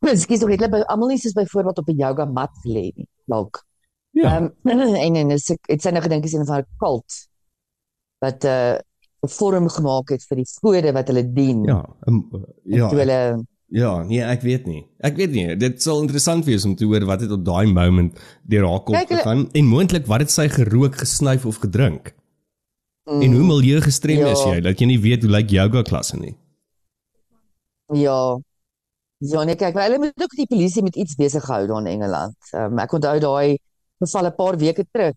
Miskien 0.01 0.39
sou 0.39 0.49
hulle 0.49 0.85
almal 0.87 1.09
nie 1.09 1.19
soos 1.19 1.37
byvoorbeeld 1.37 1.79
op 1.79 1.89
'n 1.89 1.99
yoga 1.99 2.25
mat 2.25 2.55
lê 2.65 2.93
nie, 2.97 3.09
dalk. 3.27 3.65
Ja. 4.13 4.37
Um, 4.37 4.53
en 5.07 5.17
en 5.17 5.31
is 5.31 5.51
ek 5.51 5.61
het 5.69 5.83
sy 5.83 5.91
nou 5.91 6.03
gedink 6.03 6.25
is 6.25 6.37
van 6.37 6.61
'n 6.61 6.67
cult 6.79 7.30
wat 8.21 8.45
'n 8.45 8.49
uh, 8.49 8.79
vorm 9.29 9.69
gemaak 9.69 10.09
het 10.15 10.23
vir 10.29 10.37
die 10.37 10.49
gode 10.63 10.93
wat 10.93 11.09
hulle 11.09 11.25
dien. 11.33 11.65
Ja, 11.65 11.85
um, 12.07 12.25
ja. 12.65 12.89
Toe 12.89 12.99
hulle 12.99 13.47
Ja, 13.71 14.03
nee, 14.03 14.19
ek 14.19 14.41
weet 14.43 14.65
nie. 14.67 14.81
Ek 14.99 15.15
weet 15.17 15.31
nie. 15.31 15.57
Dit 15.57 15.83
sal 15.83 16.01
interessant 16.03 16.45
wees 16.45 16.65
om 16.67 16.75
te 16.75 16.85
hoor 16.91 17.05
wat 17.07 17.21
het 17.23 17.31
op 17.31 17.45
daai 17.45 17.67
moment 17.71 18.19
deur 18.43 18.67
haar 18.67 18.81
kop 18.83 18.97
gegaan 18.97 19.45
en 19.53 19.65
moontlik 19.71 20.07
wat 20.11 20.25
het 20.25 20.31
sy 20.31 20.49
gerook, 20.49 20.97
gesnuif 20.99 21.47
of 21.47 21.61
gedrink. 21.63 22.11
Mm, 23.07 23.23
En 23.23 23.33
hoe 23.33 23.47
milieugestrem 23.47 24.19
Ja. 24.19 24.33
is 24.33 24.43
jy 24.45 24.61
dat 24.61 24.79
jy 24.81 24.87
nie 24.87 24.99
weet 24.99 25.23
hoe 25.23 25.31
lyk 25.31 25.51
yoga 25.51 25.83
klasse 25.83 26.17
nie. 26.19 26.35
Ja. 27.95 28.39
Ja, 29.21 29.43
nee, 29.45 29.55
kyk, 29.55 29.75
hulle 29.77 29.99
moet 30.01 30.23
ook 30.23 30.35
die 30.39 30.47
polisie 30.49 30.83
met 30.83 30.97
iets 30.97 31.15
besig 31.15 31.45
hou 31.47 31.67
daar 31.67 31.81
in 31.85 31.87
Engeland. 32.01 32.37
Um, 32.57 32.79
ek 32.81 32.93
onthou 32.97 33.19
daai 33.21 33.59
geval 34.01 34.27
'n 34.27 34.35
paar 34.35 34.57
weke 34.59 34.85
terug. 34.91 35.15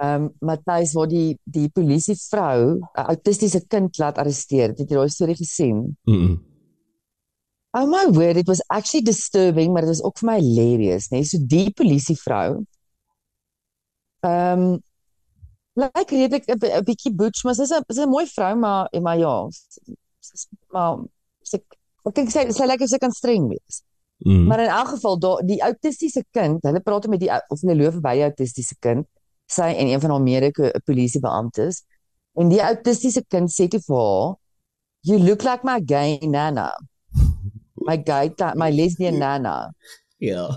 Ehm 0.00 0.22
um, 0.22 0.28
Matthys 0.48 0.94
waar 0.96 1.08
die 1.08 1.38
die 1.44 1.68
polisievrou 1.68 2.78
'n 2.80 3.08
autistiese 3.12 3.66
kind 3.66 3.98
laat 3.98 4.18
arresteer. 4.18 4.72
Het 4.72 4.88
jy 4.88 4.96
daai 4.96 5.08
storie 5.12 5.36
gesien? 5.36 5.96
Mm. 6.04 6.14
-mm. 6.14 6.38
Oh 7.72 7.86
my 7.86 8.06
word, 8.10 8.36
it 8.36 8.48
was 8.48 8.62
actually 8.66 9.04
disturbing, 9.04 9.72
maar 9.72 9.82
dit 9.82 9.90
was 9.90 10.02
ook 10.02 10.18
vir 10.18 10.26
my 10.26 10.38
hilarious, 10.40 11.08
né? 11.10 11.20
Nee? 11.20 11.24
So 11.24 11.38
die 11.46 11.70
polisievrou 11.70 12.64
ehm 14.20 14.62
um, 14.62 14.80
lyk 15.80 16.10
redelik 16.10 16.48
'n 16.48 16.58
bi- 16.58 16.72
'n 16.76 16.84
bietjie 16.84 17.14
butch, 17.14 17.44
maar 17.44 17.54
sy's 17.54 17.70
'n 17.72 17.84
sy's 17.88 18.04
'n 18.04 18.08
mooi 18.08 18.26
vrou, 18.26 18.54
maar 18.56 18.88
maar 19.00 19.18
ja, 19.18 19.48
sy's 20.20 20.48
maar 20.72 20.98
sy 21.42 21.56
ek 22.06 22.14
dink 22.14 22.30
sy 22.30 22.50
sy 22.50 22.66
lyk 22.66 22.80
of 22.80 22.88
sy 22.88 22.98
kan 22.98 23.12
streng 23.12 23.48
wees. 23.48 23.82
Mm. 24.24 24.46
Maar 24.46 24.60
in 24.60 24.68
elk 24.68 24.88
geval 24.88 25.18
daar 25.18 25.40
die 25.46 25.62
autistiese 25.62 26.24
kind, 26.30 26.62
hulle 26.62 26.80
praat 26.80 27.06
met 27.08 27.20
die 27.20 27.30
of 27.48 27.60
hulle 27.60 27.76
loop 27.76 28.02
by 28.02 28.14
die 28.14 28.24
autistiese 28.28 28.76
kind, 28.80 29.06
sy 29.50 29.72
en 29.74 29.90
een 29.90 30.02
van 30.02 30.10
haar 30.14 30.22
mede 30.22 30.50
polisiebeamptes. 30.86 31.82
En 32.38 32.48
die 32.52 32.62
autistiese 32.62 33.24
kind 33.28 33.50
sê 33.50 33.66
toe 33.68 33.80
vir 33.86 33.96
haar, 33.96 34.36
"You 35.02 35.18
look 35.18 35.42
like 35.42 35.66
my 35.66 35.80
gay 35.86 36.18
nana." 36.22 36.70
My 37.80 37.96
gay 37.96 38.30
my 38.54 38.70
lesbian 38.70 39.18
nana. 39.18 39.72
Ja. 40.18 40.48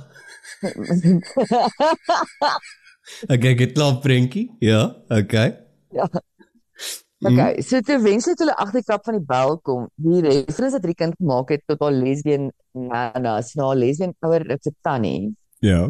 Okay, 3.28 3.56
het 3.60 3.74
klaar 3.76 3.98
prentjie. 4.00 4.56
Ja, 4.60 4.96
okay. 5.08 5.58
Ja. 5.92 6.08
Mm. 7.20 7.32
Okay, 7.32 7.62
so 7.62 7.80
toe 7.80 8.00
wenslik 8.04 8.36
toe 8.36 8.46
hulle 8.46 8.56
agterkap 8.60 9.04
van 9.08 9.18
die 9.18 9.26
bel 9.28 9.58
kom, 9.64 9.86
die 10.04 10.22
reference 10.24 10.76
wat 10.76 10.88
die 10.88 10.96
kind 10.96 11.16
gemaak 11.20 11.52
het 11.54 11.64
tot 11.68 11.84
haar 11.84 11.96
lesbian 11.96 12.50
nana, 12.76 13.38
sy 13.44 13.60
nou 13.60 13.70
haar 13.70 13.80
lesbian 13.80 14.16
ouer 14.28 14.44
ek 14.56 14.66
se 14.66 14.74
tannie, 14.84 15.32
Ja. 15.64 15.86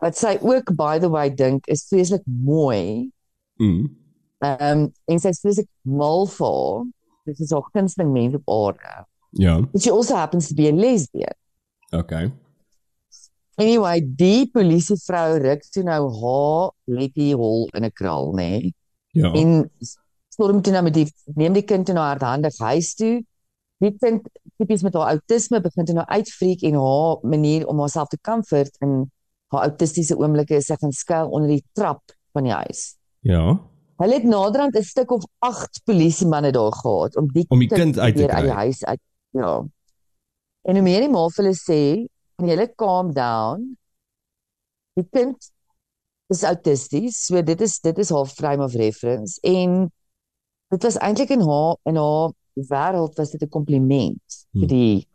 Wat 0.00 0.16
sy 0.16 0.36
ook 0.40 0.72
by 0.76 0.98
the 0.98 1.10
way 1.12 1.28
dink 1.30 1.66
is 1.66 1.86
vreeslik 1.88 2.24
mooi. 2.24 3.10
Mm. 3.60 3.88
Ehm 4.40 4.84
um, 4.84 4.86
en 5.04 5.20
sy 5.20 5.32
is 5.34 5.40
vreeslik 5.44 5.68
mal 5.82 6.26
vir 6.26 6.54
haar. 6.56 6.84
Dit 7.28 7.40
is 7.44 7.52
haar 7.52 7.66
gunsteling 7.72 8.12
mens 8.12 8.38
op 8.38 8.48
aarde. 8.50 8.94
Ja. 9.30 9.60
But 9.60 9.82
she 9.82 9.92
also 9.92 10.16
happens 10.16 10.48
to 10.48 10.54
be 10.54 10.68
a 10.68 10.72
lesbian. 10.72 11.36
Okay. 11.92 12.32
Anyway, 13.60 14.00
die 14.00 14.48
polisievrou 14.50 15.38
ruk 15.42 15.66
toe 15.74 15.82
nou 15.84 16.02
haar 16.22 16.70
letty 16.88 17.32
hol 17.36 17.68
in 17.76 17.84
'n 17.84 17.92
kraal, 17.92 18.32
nê? 18.32 18.50
Nee? 18.50 18.74
Ja. 19.12 19.32
En 19.34 19.70
storm 20.28 20.62
toe 20.62 20.72
nou 20.72 20.82
met 20.82 20.94
die 20.94 21.08
neem 21.34 21.52
die 21.52 21.66
kind 21.66 21.86
toe 21.86 21.94
na 21.94 22.06
haar 22.14 22.22
handig 22.24 22.58
huis 22.58 22.94
toe. 22.94 23.20
Die 23.80 23.92
kind 23.98 24.26
tipies 24.56 24.82
met 24.82 24.94
haar 24.94 25.16
outisme 25.16 25.60
begin 25.60 25.84
toe 25.84 25.94
nou 25.94 26.06
uitfreek 26.06 26.62
en 26.62 26.74
haar 26.74 27.18
manier 27.22 27.66
om 27.66 27.78
haarself 27.78 28.08
te 28.08 28.18
comfort 28.20 28.76
in 28.80 29.10
haar 29.50 29.66
autistiese 29.68 30.16
oomblikke 30.18 30.56
is 30.60 30.66
sy 30.70 30.76
gaan 30.80 30.92
skuil 30.94 31.30
onder 31.30 31.48
die 31.48 31.64
trap 31.74 32.02
van 32.32 32.46
die 32.46 32.52
huis. 32.54 32.96
Ja. 33.26 33.58
Hulle 34.00 34.14
het 34.16 34.24
naderhand 34.24 34.76
'n 34.78 34.82
stuk 34.86 35.10
of 35.10 35.24
8 35.44 35.82
polisiemanne 35.84 36.52
daar 36.52 36.72
gehad 36.72 37.16
om 37.16 37.26
die 37.32 37.44
Om 37.48 37.58
die 37.58 37.68
kind 37.68 37.98
uit 37.98 38.14
te 38.16 38.20
weer 38.22 38.30
uit 38.30 38.42
die 38.44 38.50
kry. 38.52 38.60
huis 38.62 38.84
uit. 38.84 39.00
Ja. 39.30 39.64
En 40.62 40.74
hoe 40.74 40.82
meer 40.82 41.00
die 41.00 41.08
ma 41.08 41.28
vir 41.28 41.44
hulle 41.44 41.56
sê, 41.56 42.06
"Kan 42.36 42.48
julle 42.48 42.68
calm 42.76 43.12
down?" 43.12 43.76
Die 44.96 45.06
kind 45.12 45.36
is 46.28 46.42
autisties, 46.42 47.26
so 47.26 47.42
dit 47.42 47.60
is 47.60 47.78
dit 47.80 47.98
is 47.98 48.10
haar 48.10 48.26
frame 48.26 48.64
of 48.64 48.74
reference 48.74 49.38
en 49.42 49.90
dit 50.70 50.82
was 50.82 50.96
eintlik 50.98 51.30
in 51.30 51.40
haar 51.40 51.76
in 51.84 51.96
haar 51.96 52.32
wêreld 52.54 53.16
was 53.18 53.30
dit 53.30 53.42
'n 53.42 53.48
kompliment 53.48 54.22
Hmm. 54.52 54.60
vir 54.60 54.68
die 54.68 55.08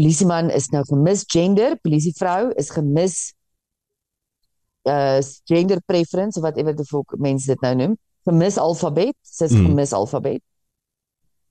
polisieman 0.00 0.48
is 0.56 0.70
nou 0.72 0.80
gemisgender, 0.88 1.76
polisievrou 1.84 2.54
is 2.60 2.72
gemis 2.72 3.18
uh 4.88 5.20
gender 5.44 5.76
preference 5.84 6.38
of 6.40 6.46
whatever 6.46 6.72
the 6.72 6.86
fuck 6.88 7.12
mense 7.20 7.44
dit 7.50 7.60
nou 7.60 7.74
noem. 7.76 7.98
Gemis 8.24 8.56
alfabet, 8.60 9.16
sy 9.28 9.44
is 9.44 9.52
Hmm. 9.52 9.66
gemis 9.68 9.92
alfabet. 9.92 10.40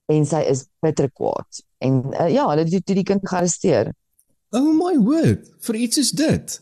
En 0.10 0.26
sy 0.26 0.42
is 0.50 0.66
bitter 0.82 1.12
kwaad. 1.14 1.62
En 1.78 2.02
uh, 2.10 2.30
ja, 2.34 2.48
hulle 2.50 2.66
het 2.66 2.86
toe 2.86 2.96
die 2.98 3.06
kind 3.06 3.22
gearresteer. 3.30 3.94
Oh 4.50 4.74
my 4.74 4.96
word, 4.98 5.46
vir 5.62 5.76
iets 5.76 6.02
is 6.02 6.12
dit. 6.12 6.60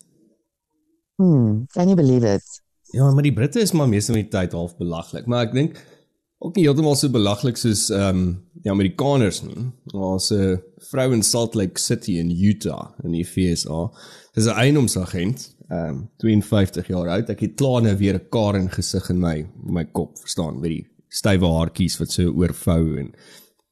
Hmm, 1.15 1.65
can 1.72 1.88
you 1.88 1.96
believe 1.96 2.27
it? 2.27 2.62
Ja, 2.91 3.08
maar 3.12 3.24
die 3.24 3.34
Britte 3.34 3.60
is 3.63 3.72
maar 3.72 3.88
meeste 3.88 4.12
van 4.12 4.22
die 4.22 4.32
tyd 4.32 4.51
half 4.51 4.75
belaglik, 4.77 5.25
maar 5.25 5.48
ek 5.48 5.56
dink 5.56 5.79
ook 6.38 6.56
nie 6.56 6.65
heeltemal 6.67 6.96
so 6.96 7.10
belaglik 7.10 7.58
soos 7.58 7.88
ehm 7.89 8.17
um, 8.17 8.27
die 8.63 8.72
Amerikaners 8.72 9.41
nie. 9.46 9.72
Daar's 9.94 10.32
'n 10.32 10.62
vrou 10.89 11.13
in 11.13 11.24
Salt 11.24 11.56
Lake 11.56 11.79
City 11.79 12.17
in 12.17 12.32
Utah 12.32 12.91
in 13.03 13.12
die 13.12 13.25
VSA. 13.25 13.91
Dis 14.34 14.46
'n 14.46 14.58
eiendomsagent, 14.63 15.56
ehm 15.70 15.89
um, 15.89 16.10
52 16.17 16.88
jaar 16.88 17.08
oud. 17.08 17.29
Ek 17.29 17.39
het 17.39 17.56
klaar 17.56 17.82
nou 17.82 17.98
weer 17.98 18.15
'n 18.15 18.29
Karen 18.29 18.70
gesig 18.70 19.10
in 19.10 19.20
my 19.20 19.48
my 19.63 19.86
kop, 19.86 20.17
verstaan, 20.20 20.60
met 20.60 20.70
die 20.70 20.88
stywe 21.08 21.48
haartjies 21.48 21.98
wat 21.98 22.12
so 22.12 22.32
oorvou 22.32 22.98
en 23.00 23.13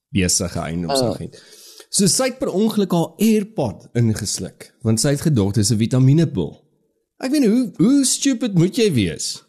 besige 0.09 0.59
eiendomsagent. 0.59 1.41
So 1.89 2.07
sy 2.07 2.23
het 2.23 2.39
per 2.39 2.51
ongeluk 2.51 2.91
haar 2.91 3.13
AirPod 3.17 3.87
ingesluk 3.93 4.73
want 4.81 4.99
sy 4.99 5.09
het 5.09 5.21
gedog 5.21 5.53
dis 5.53 5.71
'n 5.71 5.77
vitamienepil. 5.77 6.61
Ek 7.19 7.31
weet 7.31 7.41
nie 7.41 7.49
hoe 7.49 7.71
hoe 7.77 8.05
stupid 8.05 8.53
moet 8.53 8.75
jy 8.75 8.93
wees? 8.93 9.43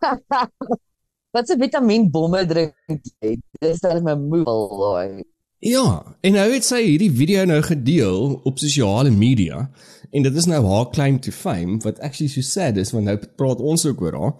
Wat 1.30 1.48
'n 1.48 1.60
vitamienbomme 1.60 2.46
drink 2.46 2.74
jy? 3.20 3.36
Dis 3.60 3.80
dan 3.80 4.02
my 4.02 4.14
moe. 4.14 5.24
Ja, 5.62 6.02
en 6.20 6.32
nou 6.32 6.52
het 6.52 6.64
sy 6.64 6.80
hierdie 6.82 7.10
video 7.12 7.44
nou 7.44 7.60
gedeel 7.62 8.40
op 8.44 8.58
sosiale 8.58 9.10
media 9.10 9.70
en 10.10 10.22
dit 10.22 10.36
is 10.36 10.46
nou 10.46 10.64
haar 10.66 10.88
claim 10.90 11.20
to 11.20 11.30
fame 11.30 11.76
wat 11.84 12.00
actually 12.00 12.32
so 12.32 12.40
sad 12.40 12.76
is 12.76 12.90
want 12.92 13.04
nou 13.04 13.18
praat 13.36 13.60
ons 13.60 13.84
ook 13.86 14.00
oor 14.00 14.12
haar. 14.20 14.32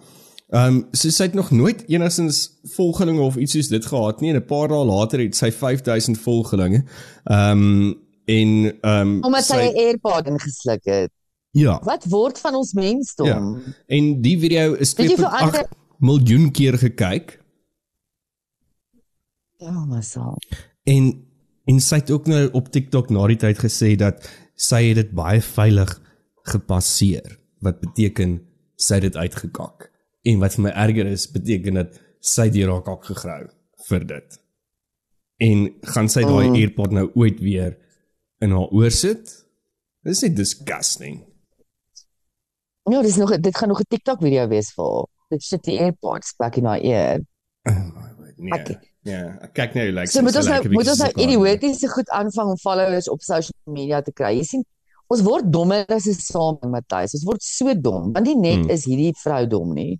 Ehm 0.51 0.75
um, 0.75 0.87
so 0.91 1.09
sy 1.09 1.23
het 1.29 1.33
nog 1.33 1.51
nooit 1.51 1.83
enigstens 1.87 2.59
volgelinge 2.75 3.21
of 3.21 3.35
iets 3.37 3.51
soos 3.53 3.67
dit 3.67 3.85
gehad 3.85 4.19
nie 4.21 4.29
en 4.33 4.35
'n 4.41 4.45
paar 4.45 4.67
dae 4.67 4.85
later 4.85 5.19
het 5.19 5.35
sy 5.35 5.51
5000 5.51 6.17
volgelinge. 6.19 6.83
Ehm 7.23 7.51
um, 7.51 7.95
en 8.25 8.79
ehm 8.81 9.07
um, 9.07 9.23
Omdat 9.23 9.43
sy 9.43 9.53
'n 9.71 9.77
AirPod 9.77 10.25
ingesluk 10.27 10.83
het. 10.85 11.11
ja, 11.51 11.79
Wat 11.83 12.05
word 12.09 12.39
van 12.39 12.55
ons 12.55 12.73
mensdom? 12.73 13.27
Ja. 13.27 13.55
en 13.87 14.21
die 14.21 14.39
video 14.39 14.73
is 14.73 14.93
Weet 14.93 15.09
jy 15.09 15.15
hoeveel 15.15 15.37
2.8 15.37 15.41
ander- 15.41 15.69
miljoen 16.01 16.51
keer 16.51 16.77
gekyk 16.81 17.37
Ja, 19.61 19.85
maar 19.85 20.03
so. 20.03 20.35
En 20.83 21.27
en 21.69 21.79
sy 21.79 21.99
het 22.01 22.09
ook 22.11 22.25
nou 22.27 22.47
op 22.57 22.71
TikTok 22.73 23.11
na 23.13 23.27
die 23.29 23.37
tyd 23.37 23.59
gesê 23.61 23.93
dat 23.95 24.25
sy 24.57 24.79
het 24.87 24.97
dit 24.97 25.11
baie 25.15 25.41
veilig 25.45 25.91
gepasseer 26.49 27.37
wat 27.61 27.77
beteken 27.83 28.39
sy 28.81 28.97
het 28.97 29.05
dit 29.11 29.19
uitgekak. 29.21 29.91
En 30.25 30.41
wat 30.41 30.57
vir 30.57 30.65
my 30.65 30.71
erger 30.73 31.11
is, 31.11 31.27
beteken 31.29 31.77
dat 31.77 31.99
sy 32.19 32.47
deur 32.53 32.73
haar 32.73 32.83
kak 32.85 33.05
gegrou 33.05 33.43
vir 33.87 34.07
dit. 34.09 34.39
En 35.45 35.63
gaan 35.93 36.09
sy 36.09 36.25
daai 36.25 36.49
Mm. 36.49 36.57
AirPod 36.57 36.91
nou 36.97 37.07
ooit 37.13 37.39
weer 37.39 37.77
in 38.41 38.51
haar 38.57 38.73
oor 38.73 38.91
sit? 38.91 39.45
Dis 40.03 40.21
net 40.21 40.35
disgusting. 40.35 41.21
Ja, 42.89 43.01
dis 43.01 43.17
nog 43.21 43.37
dit 43.37 43.57
gaan 43.57 43.69
nog 43.69 43.81
'n 43.81 43.89
TikTok 43.89 44.21
video 44.21 44.47
wees 44.47 44.73
vir 44.73 44.85
haar. 44.85 45.10
Sit 45.39 45.63
die 45.63 45.79
AirPods 45.79 46.33
back 46.37 46.57
in 46.57 46.65
haar 46.65 46.79
ear. 46.81 47.19
Oh 47.67 47.73
my 47.73 48.09
word. 48.17 48.37
Nee. 48.37 48.51
Ek- 48.59 48.87
Ja, 49.03 49.35
ek 49.41 49.53
kyk 49.57 49.73
nou 49.73 49.91
lyk 49.91 50.07
So 50.13 50.21
moet 50.21 50.33
sy 50.33 50.37
ons 50.43 50.47
nou 50.47 50.69
moet 50.69 50.87
ons 50.87 50.99
nou 50.99 51.11
idiotiese 51.23 51.87
goed 51.89 52.09
aanvang 52.13 52.49
om 52.51 52.57
followers 52.61 53.07
op 53.09 53.21
social 53.25 53.57
media 53.73 54.01
te 54.01 54.11
kry. 54.13 54.35
Jy 54.37 54.43
sien, 54.43 54.65
ons 55.09 55.21
word 55.25 55.51
dommer 55.51 55.85
as 55.89 56.05
'n 56.05 56.13
samelewing, 56.13 56.69
Matthys. 56.71 57.15
Ons 57.15 57.23
word 57.25 57.41
so 57.41 57.73
dom, 57.73 58.11
want 58.13 58.25
nie 58.27 58.35
net 58.35 58.59
Hmm. 58.65 58.69
is 58.69 58.85
hierdie 58.85 59.13
vrou 59.17 59.47
dom 59.47 59.73
nie, 59.73 59.99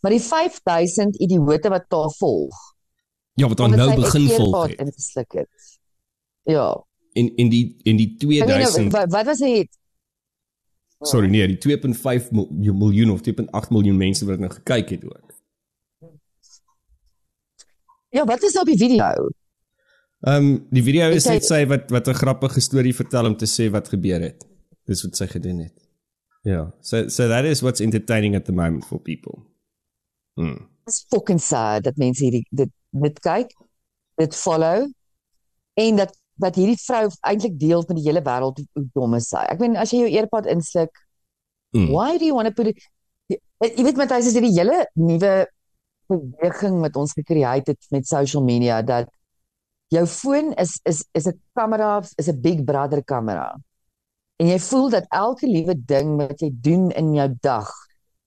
maar 0.00 0.12
die 0.12 0.20
5000 0.20 1.16
idioote 1.20 1.68
wat 1.70 1.86
haar 1.90 2.10
volg. 2.20 2.54
Ja, 3.34 3.48
wat 3.48 3.56
dan 3.56 3.70
nou 3.70 3.94
begin 3.96 4.28
volg. 4.28 4.68
Ja. 6.44 6.70
En 7.14 7.32
en 7.36 7.48
die 7.48 7.76
en 7.84 7.96
die 7.96 8.14
Ek 8.14 8.22
weet 8.28 8.46
nou, 8.46 8.58
2000 8.62 8.92
wat, 8.92 9.10
wat 9.10 9.26
was 9.26 9.38
dit? 9.38 9.68
Sorry 11.04 11.28
nee, 11.28 11.46
die 11.46 11.58
2.5 11.58 12.30
mil- 12.32 12.48
miljoen 12.74 13.10
of 13.10 13.20
2.8 13.20 13.68
miljoen 13.70 13.96
mense 13.96 14.24
wat 14.26 14.38
nou 14.38 14.50
gekyk 14.52 14.88
het 14.88 15.04
ook. 15.04 15.34
Ja, 18.08 18.24
wat 18.24 18.42
is 18.42 18.58
op 18.58 18.66
die 18.66 18.78
video? 18.78 19.28
Ehm 20.20 20.44
um, 20.44 20.66
die 20.70 20.82
video 20.82 21.10
is 21.12 21.24
net 21.28 21.44
sy- 21.44 21.66
wat 21.68 21.90
wat 21.90 22.08
'n 22.08 22.14
grappige 22.14 22.60
storie 22.60 22.94
vertel 22.94 23.26
om 23.26 23.36
te 23.36 23.46
sê 23.46 23.70
wat 23.70 23.88
gebeur 23.88 24.20
het. 24.20 24.46
Dis 24.84 25.02
wat 25.02 25.16
sy 25.16 25.26
gedoen 25.26 25.58
het. 25.58 25.74
Ja, 26.42 26.72
so 26.80 27.08
so 27.08 27.28
that 27.28 27.44
is 27.44 27.60
what's 27.60 27.80
entertaining 27.80 28.34
at 28.36 28.44
the 28.44 28.52
moment 28.52 28.84
for 28.86 28.98
people. 29.00 29.42
Hmm. 30.34 30.68
It's 30.86 31.04
fucking 31.08 31.40
sad 31.40 31.84
dat 31.84 31.96
mense 31.96 32.22
hierdie 32.24 32.46
dit 32.50 32.70
dit 32.90 33.18
kyk, 33.20 33.52
dit 34.16 34.34
follow 34.34 34.86
en 35.74 35.96
dat 35.96 36.16
dat 36.42 36.56
hierdie 36.58 36.78
vrou 36.80 37.06
eintlik 37.20 37.58
deel 37.58 37.84
met 37.88 37.96
die 37.96 38.06
hele 38.08 38.22
wêreld 38.24 38.60
hoe 38.60 38.86
dom 38.94 39.14
is 39.18 39.28
sy. 39.32 39.44
Ek 39.52 39.60
meen 39.62 39.76
as 39.80 39.92
jy 39.92 40.04
jou 40.04 40.12
earpod 40.20 40.48
insluk, 40.52 40.92
mm. 41.74 41.90
why 41.92 42.16
do 42.18 42.24
you 42.28 42.36
want 42.36 42.48
to 42.48 42.54
put 42.54 42.72
it 42.72 42.82
jy, 43.30 43.84
weet 43.84 44.00
met 44.00 44.12
hy 44.14 44.20
sê 44.24 44.42
die 44.42 44.54
hele 44.54 44.84
nuwe 44.94 45.34
beweging 46.10 46.80
wat 46.84 46.98
ons 47.00 47.14
gekreëer 47.16 47.64
het 47.66 47.88
met 47.94 48.06
social 48.06 48.44
media 48.46 48.82
dat 48.86 49.10
jou 49.94 50.04
foon 50.10 50.52
is 50.60 50.78
is 50.84 51.04
is 51.14 51.26
'n 51.26 51.40
kamera, 51.54 52.02
is 52.18 52.28
'n 52.28 52.40
big 52.40 52.64
brother 52.64 53.02
kamera. 53.04 53.56
En 54.38 54.46
jy 54.46 54.58
voel 54.58 54.90
dat 54.90 55.06
elke 55.08 55.46
liewe 55.46 55.74
ding 55.74 56.16
wat 56.16 56.40
jy 56.40 56.50
doen 56.52 56.90
in 56.90 57.14
jou 57.14 57.34
dag 57.40 57.72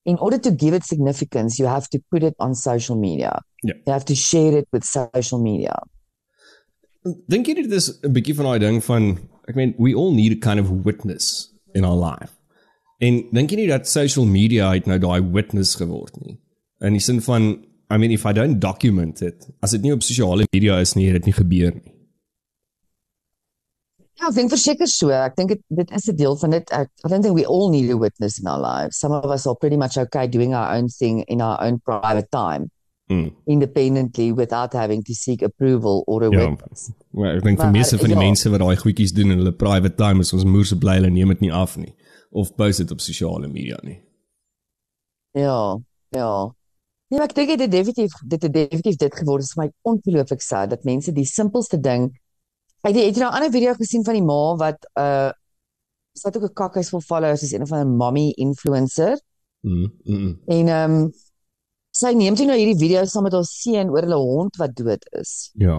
in 0.04 0.18
order 0.18 0.38
to 0.38 0.50
give 0.50 0.74
it 0.74 0.84
significance, 0.84 1.58
you 1.58 1.68
have 1.68 1.88
to 1.88 1.98
put 2.10 2.22
it 2.22 2.34
on 2.38 2.54
social 2.54 2.96
media. 2.96 3.42
Yeah. 3.62 3.74
You 3.86 3.92
have 3.92 4.04
to 4.06 4.14
share 4.14 4.56
it 4.58 4.68
with 4.72 4.84
social 4.84 5.38
media. 5.38 5.76
Dink 7.02 7.48
jy 7.48 7.54
dit 7.62 7.72
is 7.72 7.88
'n 8.04 8.12
bietjie 8.12 8.34
van 8.36 8.46
daai 8.50 8.58
ding 8.60 8.82
van 8.84 9.18
ek 9.48 9.56
meen 9.56 9.74
we 9.78 9.94
all 9.94 10.12
need 10.12 10.32
a 10.32 10.40
kind 10.40 10.60
of 10.60 10.68
witness 10.84 11.50
in 11.74 11.84
our 11.84 11.96
life. 11.96 12.36
En 13.00 13.24
dink 13.32 13.50
jy 13.50 13.56
nie 13.56 13.70
dat 13.70 13.88
social 13.88 14.26
media 14.26 14.72
het 14.74 14.86
nou 14.86 14.98
daai 14.98 15.22
witness 15.32 15.74
geword 15.80 16.12
nie? 16.20 16.36
In 16.80 16.92
die 16.92 17.00
sin 17.00 17.20
van 17.20 17.64
I 17.90 17.96
mean 17.96 18.12
if 18.12 18.26
I 18.26 18.32
don't 18.32 18.60
document 18.60 19.22
it, 19.22 19.48
as 19.62 19.70
dit 19.70 19.82
nie 19.82 19.92
op 19.92 20.02
sosiale 20.02 20.44
media 20.52 20.78
is 20.78 20.94
nie, 20.94 21.06
het 21.06 21.22
dit 21.22 21.32
nie 21.32 21.38
gebeur 21.40 21.72
nie. 21.74 21.94
Ja, 24.20 24.28
ek 24.28 24.36
dink 24.36 24.52
verseker 24.52 24.86
so. 24.86 25.08
Ek 25.08 25.34
dink 25.36 25.48
dit 25.48 25.62
dit 25.70 25.90
is 25.96 26.08
'n 26.08 26.16
deel 26.16 26.36
van 26.36 26.50
dit. 26.50 26.70
I 26.70 27.08
don't 27.08 27.22
think 27.22 27.34
we 27.34 27.46
all 27.46 27.70
need 27.70 27.90
a 27.90 27.96
witness 27.96 28.38
in 28.38 28.46
our 28.46 28.60
lives. 28.60 28.98
Some 29.00 29.12
of 29.12 29.24
us 29.24 29.46
are 29.46 29.56
pretty 29.56 29.76
much 29.76 29.96
okay 29.96 30.28
doing 30.28 30.54
our 30.54 30.76
own 30.76 30.88
thing 30.88 31.24
in 31.28 31.40
our 31.40 31.56
own 31.64 31.80
private 31.80 32.28
time. 32.30 32.70
Mm. 33.10 33.30
independently 33.44 34.32
without 34.32 34.72
having 34.72 35.02
to 35.04 35.12
seek 35.12 35.42
approval 35.42 36.02
or 36.06 36.22
a 36.22 36.28
Ja. 36.30 36.48
witness. 36.48 36.90
Maar 37.10 37.34
ek 37.36 37.42
dink 37.42 37.60
vir 37.60 37.70
meeste 37.70 37.98
van 37.98 38.12
die 38.12 38.18
ja. 38.18 38.22
mense 38.22 38.50
wat 38.50 38.60
daai 38.62 38.76
goedjies 38.76 39.12
doen 39.12 39.30
in 39.30 39.38
hulle 39.42 39.52
private 39.52 39.96
time 39.98 40.20
is 40.20 40.32
ons 40.32 40.44
moer 40.44 40.64
se 40.64 40.78
bly 40.78 40.94
hulle 41.00 41.10
neem 41.10 41.28
dit 41.34 41.40
nie 41.40 41.52
af 41.52 41.76
nie 41.76 41.94
of 42.30 42.54
post 42.54 42.78
dit 42.78 42.90
op 42.90 43.00
sosiale 43.00 43.48
media 43.48 43.78
nie. 43.82 43.98
Ja, 45.34 45.78
ja. 46.14 46.54
Nee, 47.10 47.18
maar 47.18 47.28
ek 47.28 47.34
dink 47.34 47.48
dit 47.48 47.60
het 47.60 47.70
definitief 47.70 48.12
dit 48.22 48.42
het 48.42 48.52
definitief 48.52 48.96
dit 48.96 49.14
geword. 49.14 49.42
Is 49.42 49.52
vir 49.56 49.64
my 49.64 49.70
ongelooflik 49.82 50.40
sad 50.40 50.70
dat 50.70 50.84
mense 50.84 51.12
die 51.12 51.26
simpelste 51.26 51.80
ding 51.80 52.12
Ek 52.80 52.94
het 52.94 53.16
jy 53.16 53.20
nou 53.20 53.28
'n 53.30 53.34
ander 53.36 53.50
video 53.50 53.74
gesien 53.74 54.04
van 54.04 54.14
die 54.14 54.24
ma 54.24 54.56
wat 54.56 54.86
uh 54.96 55.30
sy 56.16 56.28
het 56.28 56.36
ook 56.36 56.48
'n 56.50 56.54
kakhuis 56.54 56.88
vol 56.88 57.00
followers, 57.00 57.42
is 57.42 57.52
een 57.52 57.66
van 57.66 57.86
'n 57.86 57.96
mommy 57.96 58.30
influencer 58.36 59.20
Mm. 59.62 59.92
mm. 60.04 60.40
en 60.46 60.68
ehm 60.68 60.90
um, 60.92 61.12
sy 61.96 62.12
neem 62.14 62.36
toe 62.38 62.46
nou 62.46 62.56
hierdie 62.58 62.78
video 62.78 63.04
saam 63.08 63.24
met 63.26 63.34
haar 63.34 63.46
seun 63.48 63.90
oor 63.90 64.06
hulle 64.06 64.18
hond 64.20 64.56
wat 64.60 64.76
dood 64.78 65.04
is. 65.18 65.50
Ja. 65.58 65.78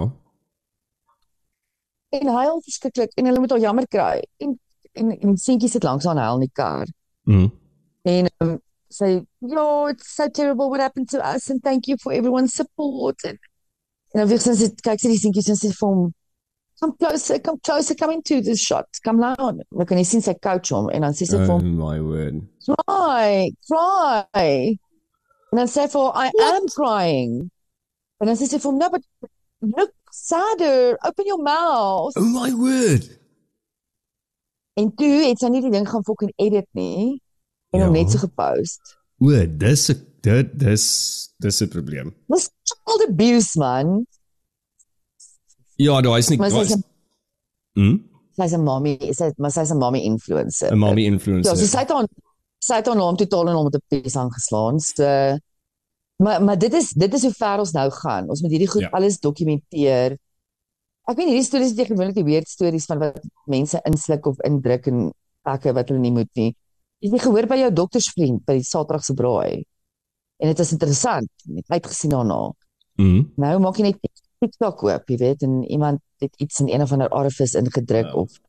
En 2.12 2.27
hy 2.27 2.44
huil 2.46 2.60
verskriklik 2.65 3.13
en 3.15 3.30
hulle 3.30 3.39
moet 3.39 3.53
haar 3.56 3.63
jammer 3.63 3.88
kry. 3.88 4.20
En 4.44 4.58
en 5.00 5.12
en 5.15 5.38
seentjie 5.39 5.70
sit 5.72 5.86
langs 5.88 6.03
haar 6.06 6.18
en 6.18 6.24
huil 6.25 6.41
in 6.41 6.48
die 6.50 6.56
kar. 6.60 6.89
Mm. 7.32 7.46
En 8.12 8.27
um, 8.44 8.58
say, 8.91 9.22
yo, 9.39 9.86
it's 9.88 10.10
so 10.18 10.27
terrible 10.27 10.70
what 10.70 10.82
happened 10.84 11.08
to 11.10 11.22
us 11.24 11.50
and 11.50 11.63
thank 11.63 11.88
you 11.88 11.96
for 12.03 12.12
everyone's 12.12 12.53
support. 12.53 13.24
En, 13.24 13.38
en 14.12 14.20
dan 14.20 14.27
weer 14.27 14.41
sy 14.44 14.68
kyk 14.84 15.00
sy 15.00 15.13
die 15.13 15.22
seentjie 15.22 15.46
en 15.53 15.60
sê 15.62 15.72
vir 15.72 15.88
hom, 15.88 16.03
come 16.82 16.98
closer, 17.00 17.39
come 17.39 17.62
closer, 17.63 17.96
come 17.96 18.18
into 18.18 18.41
this 18.44 18.60
shot. 18.60 19.00
Come 19.06 19.24
down. 19.24 19.62
Dan 19.72 19.88
kan 19.88 20.01
jy 20.01 20.08
sien 20.12 20.25
sy 20.25 20.36
coach 20.44 20.74
hom 20.75 20.91
en 20.91 21.08
dan 21.08 21.15
sê 21.15 21.30
sy 21.30 21.39
vir 21.39 21.48
Oh 21.48 21.56
hom, 21.62 21.72
my 21.80 22.01
word. 22.03 22.41
cry, 22.68 23.51
cry. 23.72 24.75
En 25.51 25.58
dan 25.60 25.67
sê 25.67 25.84
vir 25.91 26.01
haar, 26.15 26.27
I 26.27 26.29
am 26.55 26.67
crying. 26.72 27.34
En 28.24 28.27
dan 28.29 28.38
sê 28.39 28.48
sy 28.48 28.58
vir 28.60 28.70
hom, 28.72 28.77
no, 28.79 28.88
but 28.93 29.03
look 29.62 29.91
sadder, 30.12 30.96
open 31.08 31.25
your 31.27 31.41
mouth. 31.43 32.15
Oh 32.15 32.27
my 32.31 32.51
word. 32.55 33.10
En 34.79 34.88
toe 34.96 35.25
het 35.27 35.41
sy 35.43 35.50
nie 35.51 35.62
die 35.65 35.74
ding 35.74 35.88
gaan 35.89 36.05
fucking 36.08 36.31
edit 36.39 36.67
nie 36.77 37.20
en 37.74 37.79
Ja. 37.79 37.86
hom 37.86 37.93
net 37.93 38.12
so 38.12 38.17
gepost. 38.24 38.96
O, 39.20 39.27
dis 39.46 39.89
'n 39.91 40.00
dit 40.24 40.48
dis 40.60 40.86
dis 41.39 41.62
'n 41.62 41.67
probleem. 41.67 42.14
Dis 42.31 42.50
child 42.64 43.03
abuse 43.09 43.57
man. 43.59 44.05
Ja, 45.77 46.01
daar 46.01 46.18
is 46.18 46.29
nie 46.29 46.37
sy's 46.37 46.75
'n 46.75 46.83
Hm? 47.75 47.98
sy's 48.40 48.53
'n 48.53 48.64
mommy, 48.64 48.98
sy 49.14 49.31
maar 49.37 49.51
sy's 49.51 49.72
'n 49.72 49.77
mommy 49.77 50.00
influencer. 50.00 50.72
'n 50.72 50.77
mommy 50.79 51.05
influencer. 51.05 51.51
Ja, 51.55 51.59
so 51.59 51.66
sy 51.68 51.79
het 51.79 51.92
aan 51.92 52.07
sy 52.62 52.78
het 52.80 52.88
aan 52.92 53.00
hom 53.02 53.18
totaal 53.18 53.50
en 53.50 53.56
hom 53.58 53.70
met 53.70 53.76
'n 53.80 53.86
pies 53.90 54.16
aangeslaan. 54.16 54.80
So 54.80 55.04
maar 56.22 56.44
maar 56.44 56.58
dit 56.58 56.74
is 56.74 56.92
dit 56.94 57.14
is 57.14 57.22
hoe 57.22 57.34
ver 57.34 57.60
ons 57.60 57.72
nou 57.74 57.90
gaan. 57.92 58.30
Ons 58.30 58.42
moet 58.42 58.52
hierdie 58.52 58.70
goed 58.70 58.82
Ja. 58.82 58.90
alles 58.92 59.20
dokumenteer. 59.20 60.18
Ek 61.10 61.18
weet 61.18 61.28
hierdie 61.28 61.44
stories 61.44 61.74
is 61.74 62.14
die 62.14 62.24
weird 62.24 62.48
stories 62.48 62.86
van 62.86 63.00
wat 63.00 63.20
mense 63.46 63.80
insluk 63.84 64.26
of 64.26 64.40
indruk 64.46 64.88
en 64.88 65.12
pakke 65.42 65.74
wat 65.74 65.90
hulle 65.90 66.00
nie 66.00 66.12
moet 66.12 66.30
nie. 66.36 66.56
Jy 67.00 67.10
het 67.10 67.12
nie 67.12 67.20
gehoor 67.20 67.48
by 67.48 67.56
jou 67.58 67.72
doktersvriend 67.74 68.46
by 68.46 68.54
die 68.54 68.64
Saterdag 68.64 69.04
se 69.04 69.14
braai. 69.14 69.64
En 70.40 70.48
dit 70.48 70.60
is 70.60 70.72
interessant. 70.72 71.30
Het 71.56 71.70
uitgesien 71.70 72.10
daarna. 72.12 72.52
Hm. 72.98 73.24
Nou 73.38 73.60
maak 73.60 73.78
jy 73.78 73.84
net 73.84 74.00
TikTok 74.40 74.84
oop, 74.84 75.10
jy 75.10 75.18
weet, 75.18 75.44
en 75.44 75.64
iemand 75.64 76.00
het 76.20 76.34
iets 76.38 76.60
in 76.60 76.70
een 76.70 76.82
of 76.82 76.92
ander 76.92 77.12
orifice 77.12 77.58
ingedruk 77.58 78.06
Ja. 78.06 78.14
of 78.14 78.40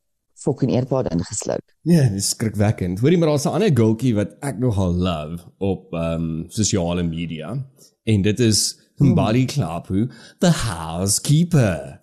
fucking 0.42 0.70
earpod 0.74 1.09
ingesluk. 1.12 1.62
Ja, 1.88 2.09
dis 2.12 2.28
skrikwekkend. 2.35 3.00
Hoorie 3.00 3.18
maar 3.18 3.28
daar's 3.33 3.44
'n 3.46 3.55
ander 3.57 3.70
gultjie 3.74 4.14
wat 4.14 4.37
ek 4.40 4.59
nogal 4.59 4.92
love 4.94 5.42
op 5.59 5.92
ehm 5.92 6.22
um, 6.22 6.44
sosiale 6.48 7.02
media 7.02 7.57
en 8.05 8.22
dit 8.22 8.40
is 8.40 8.78
Mbali 8.98 9.44
Klapu, 9.46 10.09
the 10.38 10.50
housekeeper. 10.50 12.00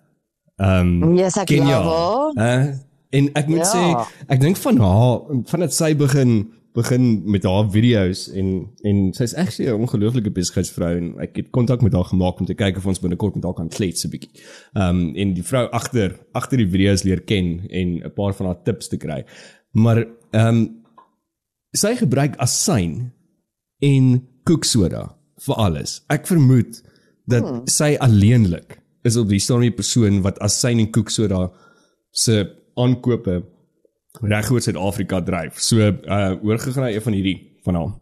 Ehm 0.58 1.04
um, 1.04 1.16
Yes, 1.18 1.38
ek 1.38 1.50
haar? 1.60 2.32
Uh, 2.36 2.74
en 3.10 3.30
ek 3.34 3.48
moet 3.48 3.58
Ja. 3.64 3.74
sê, 3.74 4.08
ek 4.28 4.40
dink 4.40 4.58
van 4.58 4.78
haar 4.78 5.20
vandat 5.46 5.74
sy 5.74 5.96
begin 5.96 6.52
begin 6.80 7.06
met 7.30 7.44
haar 7.44 7.68
video's 7.72 8.26
en 8.32 8.50
en 8.88 9.02
sy's 9.18 9.36
actually 9.36 9.70
'n 9.72 9.82
ongelooflike 9.84 10.32
besigheidsvrou 10.32 10.92
en 10.98 11.08
ek 11.26 11.36
het 11.36 11.50
kontak 11.56 11.82
met 11.82 11.94
haar 11.94 12.08
gemaak 12.08 12.40
om 12.40 12.46
te 12.46 12.56
kyk 12.56 12.78
of 12.78 12.86
ons 12.86 13.00
binnekort 13.04 13.36
met 13.36 13.44
haar 13.44 13.54
kan 13.54 13.70
klets 13.70 14.06
'n 14.06 14.10
bietjie. 14.10 14.32
Ehm 14.74 14.90
um, 14.90 15.16
en 15.16 15.34
die 15.34 15.44
vrou 15.44 15.66
agter 15.72 16.20
agter 16.34 16.58
die 16.58 16.70
video's 16.70 17.04
leer 17.04 17.22
ken 17.22 17.68
en 17.70 17.88
'n 18.06 18.14
paar 18.16 18.34
van 18.34 18.46
haar 18.46 18.64
tips 18.64 18.88
te 18.88 18.98
kry. 18.98 19.26
Maar 19.72 20.06
ehm 20.32 20.48
um, 20.48 20.84
sy 21.72 21.96
gebruik 21.96 22.36
asyn 22.38 23.12
en 23.80 24.28
koeksoda 24.44 25.16
vir 25.46 25.56
alles. 25.56 26.02
Ek 26.10 26.28
vermoed 26.28 26.84
dat 27.30 27.44
hmm. 27.44 27.68
sy 27.70 27.96
alleenlik 28.00 28.80
is 29.04 29.18
op 29.18 29.30
die 29.30 29.40
stadium 29.40 29.70
die 29.70 29.80
persoon 29.82 30.22
wat 30.22 30.40
asyn 30.40 30.80
en 30.80 30.92
koeksoda 30.92 31.52
se 32.12 32.42
aankope 32.76 33.44
reg 34.12 34.52
oor 34.52 34.62
Suid-Afrika 34.62 35.22
dryf. 35.22 35.60
So 35.62 35.78
uh 35.78 36.44
oorgegaan 36.44 36.84
na 36.84 36.92
een 36.92 37.02
van 37.02 37.14
hierdie 37.14 37.60
van 37.64 37.76
haar. 37.76 37.94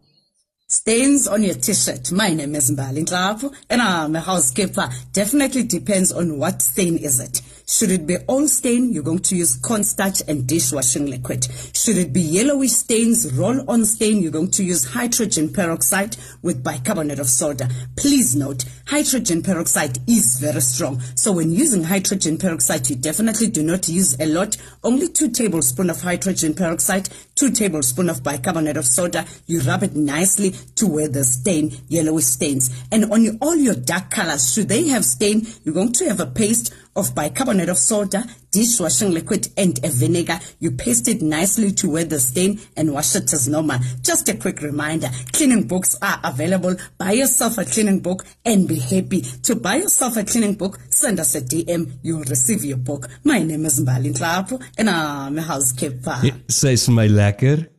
Stains 0.68 1.28
on 1.28 1.42
your 1.42 1.60
t-shirt. 1.60 2.12
My 2.12 2.34
name 2.34 2.58
is 2.58 2.70
Mbali 2.70 3.02
Nklapu 3.02 3.52
and 3.68 3.82
I'm 3.82 4.16
a 4.16 4.20
housekeeper. 4.20 4.90
Definitely 5.12 5.66
depends 5.66 6.14
on 6.14 6.38
what 6.38 6.62
stain 6.62 6.98
is 6.98 7.20
it. 7.20 7.42
Should 7.70 7.92
it 7.92 8.08
be 8.08 8.16
old 8.30 8.50
stain, 8.50 8.94
you're 8.94 9.04
going 9.04 9.20
to 9.20 9.36
use 9.36 9.58
cornstarch 9.58 10.22
and 10.30 10.48
dishwashing 10.48 11.08
liquid. 11.08 11.46
Should 11.74 11.98
it 11.98 12.14
be 12.14 12.22
yellowish 12.22 12.72
stains, 12.72 13.34
roll-on 13.34 13.84
stain, 13.84 14.22
you're 14.22 14.32
going 14.32 14.52
to 14.52 14.64
use 14.64 14.86
hydrogen 14.86 15.52
peroxide 15.52 16.16
with 16.42 16.64
bicarbonate 16.64 17.20
of 17.20 17.28
soda. 17.28 17.68
Please 17.98 18.38
note, 18.38 18.64
hydrogen 18.86 19.44
peroxide 19.44 19.98
is 20.08 20.40
very 20.40 20.62
strong. 20.62 21.02
So 21.16 21.34
when 21.34 21.52
using 21.52 21.84
hydrogen 21.84 22.38
peroxide, 22.38 22.90
you 22.90 22.96
definitely 22.96 23.48
do 23.48 23.64
not 23.64 23.90
use 23.90 24.18
a 24.18 24.28
lot. 24.28 24.56
Only 24.82 25.10
two 25.10 25.30
tablespoons 25.30 25.90
of 25.90 26.00
hydrogen 26.00 26.54
peroxide, 26.54 27.10
two 27.36 27.52
tablespoons 27.52 28.12
of 28.12 28.24
bicarbonate 28.24 28.78
of 28.78 28.88
soda. 28.88 29.26
You 29.46 29.60
rub 29.60 29.84
it 29.84 29.94
nicely 29.94 30.52
to 30.76 30.88
where 30.88 31.10
the 31.10 31.26
stain, 31.26 31.74
yellowish 31.90 32.28
stains. 32.28 32.74
And 32.94 33.12
on 33.12 33.24
your, 33.24 33.34
all 33.42 33.58
your 33.58 33.76
dark 33.76 34.10
colors, 34.10 34.54
should 34.54 34.70
they 34.70 34.88
have 34.88 35.04
stain, 35.04 35.46
you're 35.66 35.76
going 35.76 35.92
to 35.92 36.06
have 36.06 36.22
a 36.22 36.26
paste 36.26 36.74
of 36.98 37.16
bicarbonate 37.16 37.70
of 37.70 37.78
soda, 37.78 38.26
dishwashing 38.52 39.12
liquid, 39.12 39.48
and 39.56 39.80
a 39.86 39.90
vinegar. 39.90 40.40
You 40.60 40.72
paste 40.72 41.08
it 41.08 41.22
nicely 41.22 41.72
to 41.74 41.90
where 41.90 42.04
the 42.04 42.20
stain 42.20 42.60
and 42.76 42.94
wash 42.94 43.16
it 43.16 43.32
as 43.32 43.48
normal. 43.48 43.80
Just 44.02 44.28
a 44.30 44.36
quick 44.36 44.62
reminder, 44.62 45.10
cleaning 45.32 45.68
books 45.68 45.96
are 46.02 46.20
available. 46.24 46.76
Buy 46.98 47.14
yourself 47.14 47.58
a 47.58 47.66
cleaning 47.66 48.00
book 48.00 48.26
and 48.44 48.68
be 48.68 48.80
happy. 48.80 49.22
To 49.44 49.56
buy 49.56 49.78
yourself 49.78 50.18
a 50.18 50.24
cleaning 50.24 50.56
book, 50.56 50.80
send 50.90 51.20
us 51.20 51.36
a 51.36 51.42
DM. 51.42 52.00
You'll 52.02 52.24
receive 52.24 52.66
your 52.66 52.78
book. 52.78 53.08
My 53.24 53.40
name 53.40 53.66
is 53.66 53.80
Mbali 53.80 54.14
Nklapu 54.14 54.62
and 54.78 54.90
I'm 54.90 55.38
a 55.38 55.42
housekeeper. 55.42 56.20
Vir 56.22 56.92
my 56.92 57.08
lekker. 57.08 57.77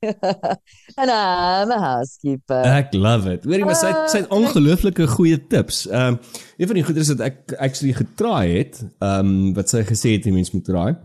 En 1.00 1.08
I'm 1.08 1.70
a 1.74 1.78
housekeeper. 1.80 2.62
Ek 2.78 2.92
love 2.94 3.30
it. 3.32 3.44
Hoorie 3.44 3.64
maar 3.66 3.78
sy 3.78 3.90
het- 3.92 4.10
sy 4.12 4.20
het 4.22 4.30
ongelooflike 4.34 5.06
goeie 5.16 5.38
tips. 5.50 5.86
Ehm 5.88 6.14
um, 6.14 6.18
een 6.58 6.66
van 6.70 6.78
die 6.78 6.84
goeders 6.86 7.08
wat 7.14 7.20
ek 7.26 7.54
actually 7.58 7.94
getraai 7.98 8.58
het, 8.58 8.82
ehm 9.02 9.26
um, 9.32 9.54
wat 9.58 9.68
sy 9.72 9.82
gesê 9.88 10.14
het 10.16 10.26
die 10.26 10.32
mens 10.34 10.52
moet 10.54 10.64
traai, 10.68 10.96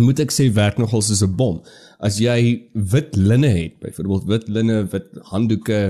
moet 0.00 0.20
ek 0.24 0.32
sê 0.32 0.48
werk 0.56 0.78
nogal 0.80 1.02
soos 1.04 1.22
'n 1.24 1.36
bom. 1.36 1.60
As 2.00 2.18
jy 2.18 2.68
wit 2.74 3.16
linne 3.16 3.48
het, 3.52 3.78
byvoorbeeld 3.80 4.24
wit 4.28 4.48
linne, 4.48 4.78
wit 4.92 5.08
handdoeke, 5.32 5.80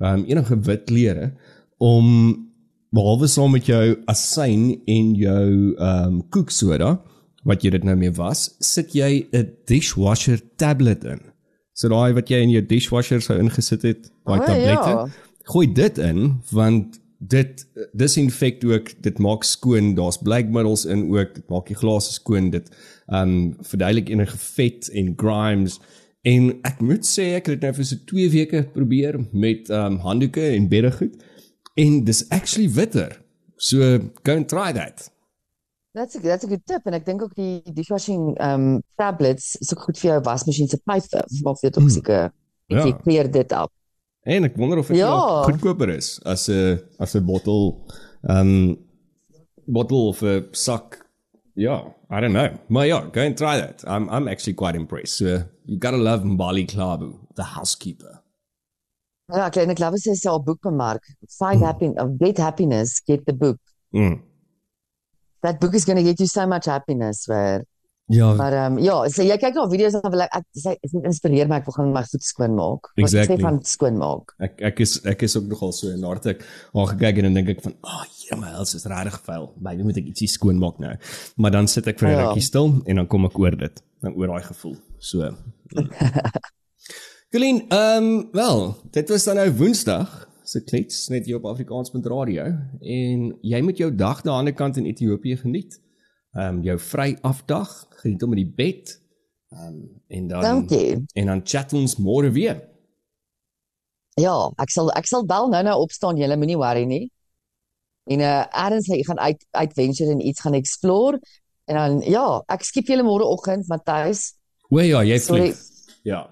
ehm 0.00 0.20
um, 0.20 0.24
enige 0.26 0.60
wit 0.60 0.84
klere 0.86 1.32
om 1.78 2.48
behalwe 2.94 3.26
saam 3.26 3.50
met 3.52 3.66
jou 3.66 3.96
asyn 4.06 4.80
en 4.86 5.14
jou 5.14 5.74
ehm 5.78 6.06
um, 6.06 6.22
koeksoda 6.30 7.00
wat 7.44 7.62
jy 7.64 7.70
dit 7.74 7.84
nou 7.84 7.96
mee 7.96 8.12
was, 8.14 8.54
sit 8.60 8.92
jy 8.94 9.26
'n 9.32 9.50
dishwasher 9.66 10.38
tablet 10.56 11.04
in. 11.04 11.31
So 11.72 11.88
daai 11.92 12.12
wat 12.16 12.30
jy 12.30 12.42
in 12.44 12.52
jou 12.52 12.62
dishwasher 12.68 13.22
sou 13.24 13.38
ingesit 13.40 13.86
het, 13.88 14.10
daai 14.28 14.40
O, 14.40 14.44
tablette. 14.44 14.96
ja. 14.96 15.06
Gooi 15.52 15.66
dit 15.74 15.98
in 15.98 16.26
want 16.52 16.98
dit 17.22 17.66
disinfect 17.94 18.64
ook, 18.66 18.90
dit 19.02 19.18
maak 19.22 19.44
skoon, 19.46 19.94
daar's 19.94 20.18
blikmiddels 20.18 20.84
in 20.90 21.04
ook, 21.10 21.34
dit 21.34 21.48
maak 21.48 21.68
die 21.70 21.78
glase 21.78 22.12
skoon, 22.18 22.50
dit 22.50 22.70
ehm 23.06 23.28
um, 23.28 23.56
verduidelik 23.66 24.08
enige 24.10 24.38
vet 24.38 24.88
en 24.92 25.12
grimes 25.16 25.78
en 26.22 26.52
ek 26.66 26.80
moet 26.80 27.06
sê 27.06 27.32
ek 27.36 27.50
het 27.50 27.60
dit 27.60 27.66
nou 27.66 27.74
vir 27.78 27.86
so 27.86 28.04
2 28.10 28.28
weke 28.34 28.62
probeer 28.74 29.18
met 29.32 29.70
ehm 29.70 29.96
um, 29.96 29.98
handdoeke 30.06 30.44
en 30.52 30.68
beddegoed 30.70 31.18
en 31.82 32.04
dis 32.04 32.28
actually 32.30 32.68
witter. 32.70 33.18
So 33.56 33.98
go 34.22 34.36
and 34.36 34.48
try 34.48 34.72
that. 34.72 35.08
That's 35.94 36.16
a 36.16 36.20
that's 36.20 36.44
a 36.44 36.48
good 36.48 36.62
tip 36.64 36.86
en 36.88 36.94
ek 36.96 37.04
dink 37.04 37.20
ook 37.22 37.34
die 37.36 37.60
dishwashing 37.76 38.30
um 38.40 38.80
tablets 38.96 39.56
is 39.60 39.72
ook 39.74 39.82
goed 39.88 39.98
vir 40.00 40.10
jou 40.14 40.20
wasmasjien 40.24 40.68
se 40.72 40.78
pype. 40.88 41.20
Maak 41.44 41.60
dit 41.60 41.76
ook 41.78 41.90
seker. 41.92 42.30
Ja. 42.72 42.86
Jy 42.86 42.94
clear 43.02 43.28
dit 43.30 43.52
op. 43.52 43.70
En 44.24 44.44
ek 44.48 44.56
wonder 44.56 44.78
of 44.80 44.86
dit 44.88 44.96
Ja. 44.96 45.10
ja. 45.10 45.42
goedkoper 45.44 45.88
is 45.92 46.18
as 46.24 46.48
'n 46.48 46.80
as 46.98 47.14
'n 47.14 47.24
bottel 47.26 47.84
um, 48.22 48.78
bottel 49.66 50.08
of 50.08 50.22
'n 50.22 50.48
sak. 50.52 50.98
Ja, 51.54 51.94
I 52.10 52.20
don't 52.20 52.32
know. 52.32 52.56
Maar 52.68 52.86
ja, 52.86 53.00
go 53.12 53.20
and 53.20 53.36
try 53.36 53.58
that. 53.60 53.84
I'm 53.86 54.08
I'm 54.08 54.28
actually 54.28 54.54
quite 54.54 54.74
impressed. 54.74 55.16
So 55.16 55.44
you 55.66 55.76
got 55.78 55.90
to 55.90 55.98
love 55.98 56.24
Mbali 56.24 56.64
Klabu, 56.64 57.18
the 57.34 57.42
housekeeper. 57.42 58.22
Ja, 59.28 59.46
ek 59.46 59.56
ek 59.56 59.76
glo 59.76 59.90
sy 59.96 60.16
sê 60.16 60.28
al 60.30 60.40
boek 60.42 60.60
bemark. 60.62 61.02
Find 61.38 61.60
Hmm. 61.60 61.66
happiness, 61.66 62.16
get 62.18 62.38
happiness, 62.38 63.00
get 63.06 63.26
the 63.26 63.32
book. 63.34 63.58
Mm. 63.92 64.22
That 65.42 65.60
book 65.60 65.74
is 65.74 65.84
going 65.84 65.98
to 65.98 66.04
get 66.04 66.18
you 66.20 66.26
so 66.26 66.46
much 66.46 66.66
happiness 66.66 67.26
where 67.26 67.64
Ja, 68.12 68.34
maar 68.34 68.52
ehm 68.52 68.72
um, 68.76 68.78
ja, 68.82 68.96
so 69.08 69.22
jy 69.22 69.36
kyk 69.40 69.54
na 69.54 69.62
video's 69.70 69.94
dan 69.94 70.10
wil 70.12 70.20
ek 70.24 70.32
ek 70.36 70.44
sy 70.58 70.72
inspireer 71.06 71.48
my 71.48 71.60
ek 71.62 71.68
wil 71.70 71.76
gaan 71.76 71.92
my 71.94 72.02
goed 72.04 72.24
skoon 72.26 72.56
maak. 72.58 72.90
Wat 72.90 73.04
Exactly. 73.04 73.36
sê 73.38 73.40
van 73.40 73.60
skoon 73.64 73.96
maak. 74.00 74.34
ek 74.42 74.60
ek 74.68 74.80
is 74.84 74.96
ek 75.06 75.22
is 75.22 75.36
ook 75.38 75.46
nogal 75.48 75.72
so 75.72 75.88
en 75.88 76.02
hard 76.04 76.26
ek 76.26 76.42
al 76.74 76.86
gekyk 76.90 77.20
en 77.22 77.28
dan 77.28 77.34
dink 77.38 77.48
ek 77.54 77.62
van, 77.62 77.74
"Ag, 77.82 78.10
oh, 78.32 78.38
my 78.42 78.50
huis 78.58 78.74
is 78.74 78.84
regtig 78.84 79.20
vuil. 79.28 79.46
Maybe 79.60 79.82
moet 79.86 79.96
ek 80.02 80.10
ietsie 80.10 80.28
skoon 80.28 80.58
maak 80.58 80.78
nou." 80.82 80.92
Maar 81.36 81.50
dan 81.50 81.68
sit 81.68 81.86
ek 81.86 81.98
vir 82.00 82.08
'n 82.08 82.12
Ja. 82.12 82.26
rukkie 82.26 82.42
stil 82.42 82.82
en 82.86 82.96
dan 82.96 83.06
kom 83.06 83.24
ek 83.24 83.38
oor 83.38 83.56
dit, 83.56 83.82
dan 84.02 84.14
oor 84.14 84.26
daai 84.26 84.42
gevoel. 84.42 84.76
So. 84.98 85.30
Colleen, 87.32 87.64
ehm 87.70 88.04
um, 88.04 88.28
wel, 88.32 88.76
dit 88.90 89.08
was 89.08 89.24
dan 89.24 89.36
nou 89.36 89.50
Woensdag 89.56 90.28
se 90.52 90.62
klets 90.64 91.06
net 91.12 91.26
hier 91.26 91.38
op 91.38 91.46
Afrikaans.radio 91.48 92.44
en 92.80 93.28
jy 93.40 93.60
moet 93.64 93.80
jou 93.80 93.88
dag 93.94 94.20
daar 94.20 94.38
aan 94.38 94.44
die 94.44 94.52
ander 94.52 94.56
kant 94.58 94.80
in 94.80 94.88
Ethiopië 94.90 95.36
geniet. 95.44 95.78
Ehm 96.32 96.58
um, 96.58 96.60
jou 96.64 96.78
vry 96.80 97.12
afdag, 97.28 97.70
geniet 98.02 98.20
hom 98.24 98.36
in 98.36 98.42
die 98.44 98.52
bed. 98.56 98.92
Ehm 99.52 99.66
um, 99.68 99.80
en 100.08 100.28
dan 100.28 100.42
Dankie. 100.42 101.04
en 101.12 101.32
dan 101.32 101.40
chat 101.44 101.72
ons 101.72 101.96
môre 101.96 102.30
weer. 102.32 102.60
Ja, 104.20 104.36
ek 104.60 104.72
sal 104.72 104.92
ek 104.92 105.08
sal 105.08 105.24
bel 105.28 105.48
nou 105.52 105.62
nou 105.64 105.78
opstaan, 105.80 106.20
jy 106.20 106.28
moenie 106.36 106.60
worry 106.60 106.84
nie. 106.88 107.06
En 108.10 108.20
uh 108.20 108.44
Erns 108.64 108.90
hy 108.90 109.02
gaan 109.06 109.20
uit 109.20 109.46
adventure 109.50 110.10
en 110.10 110.26
iets 110.26 110.40
gaan 110.40 110.58
explore 110.58 111.20
en 111.70 111.78
dan 111.78 112.00
ja, 112.00 112.42
ek 112.48 112.64
skiep 112.66 112.90
julle 112.90 113.06
môre 113.06 113.24
oggend 113.24 113.68
Matthys. 113.68 114.32
O 114.72 114.80
ja, 114.80 115.04
jy 115.04 115.20
vlieg. 115.20 115.58
Ja. 116.04 116.26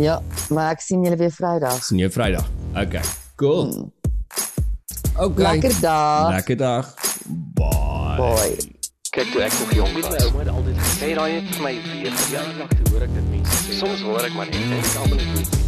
Ja, 0.00 0.20
maar 0.50 0.72
ek 0.72 0.80
sien 0.80 1.04
julle 1.04 1.20
weer 1.20 1.32
Vrydag. 1.32 1.84
sien 1.84 2.00
jou 2.00 2.10
Vrydag. 2.10 2.48
Okay. 2.72 3.21
Cool. 3.36 3.92
Okay. 5.16 5.42
Lekker 5.42 5.80
dag. 5.80 6.30
Lekker 6.30 6.56
dag. 6.56 6.94
Bye. 7.54 8.16
Bye. 8.16 8.56
Kyk 9.12 9.32
toe 9.32 9.42
ek 9.44 9.52
nog 9.60 9.72
jong 9.76 9.92
was. 9.92 10.08
My 10.08 10.20
ouma 10.24 10.38
het 10.38 10.48
altyd 10.48 10.78
gesê 10.80 11.10
daai 11.14 11.32
het 11.34 11.50
vir 11.52 11.64
my 11.66 11.74
weer 11.84 12.14
verjaardag 12.22 12.70
toe 12.78 12.86
hoor 12.92 13.04
ek 13.08 13.12
dit 13.18 13.26
mense 13.34 13.58
sê. 13.66 13.80
Soms 13.82 14.06
hoor 14.08 14.24
ek 14.24 14.38
maar 14.38 14.48
net 14.48 14.62
en 14.62 14.78
ek 14.78 14.94
almal 15.02 15.20
net 15.20 15.61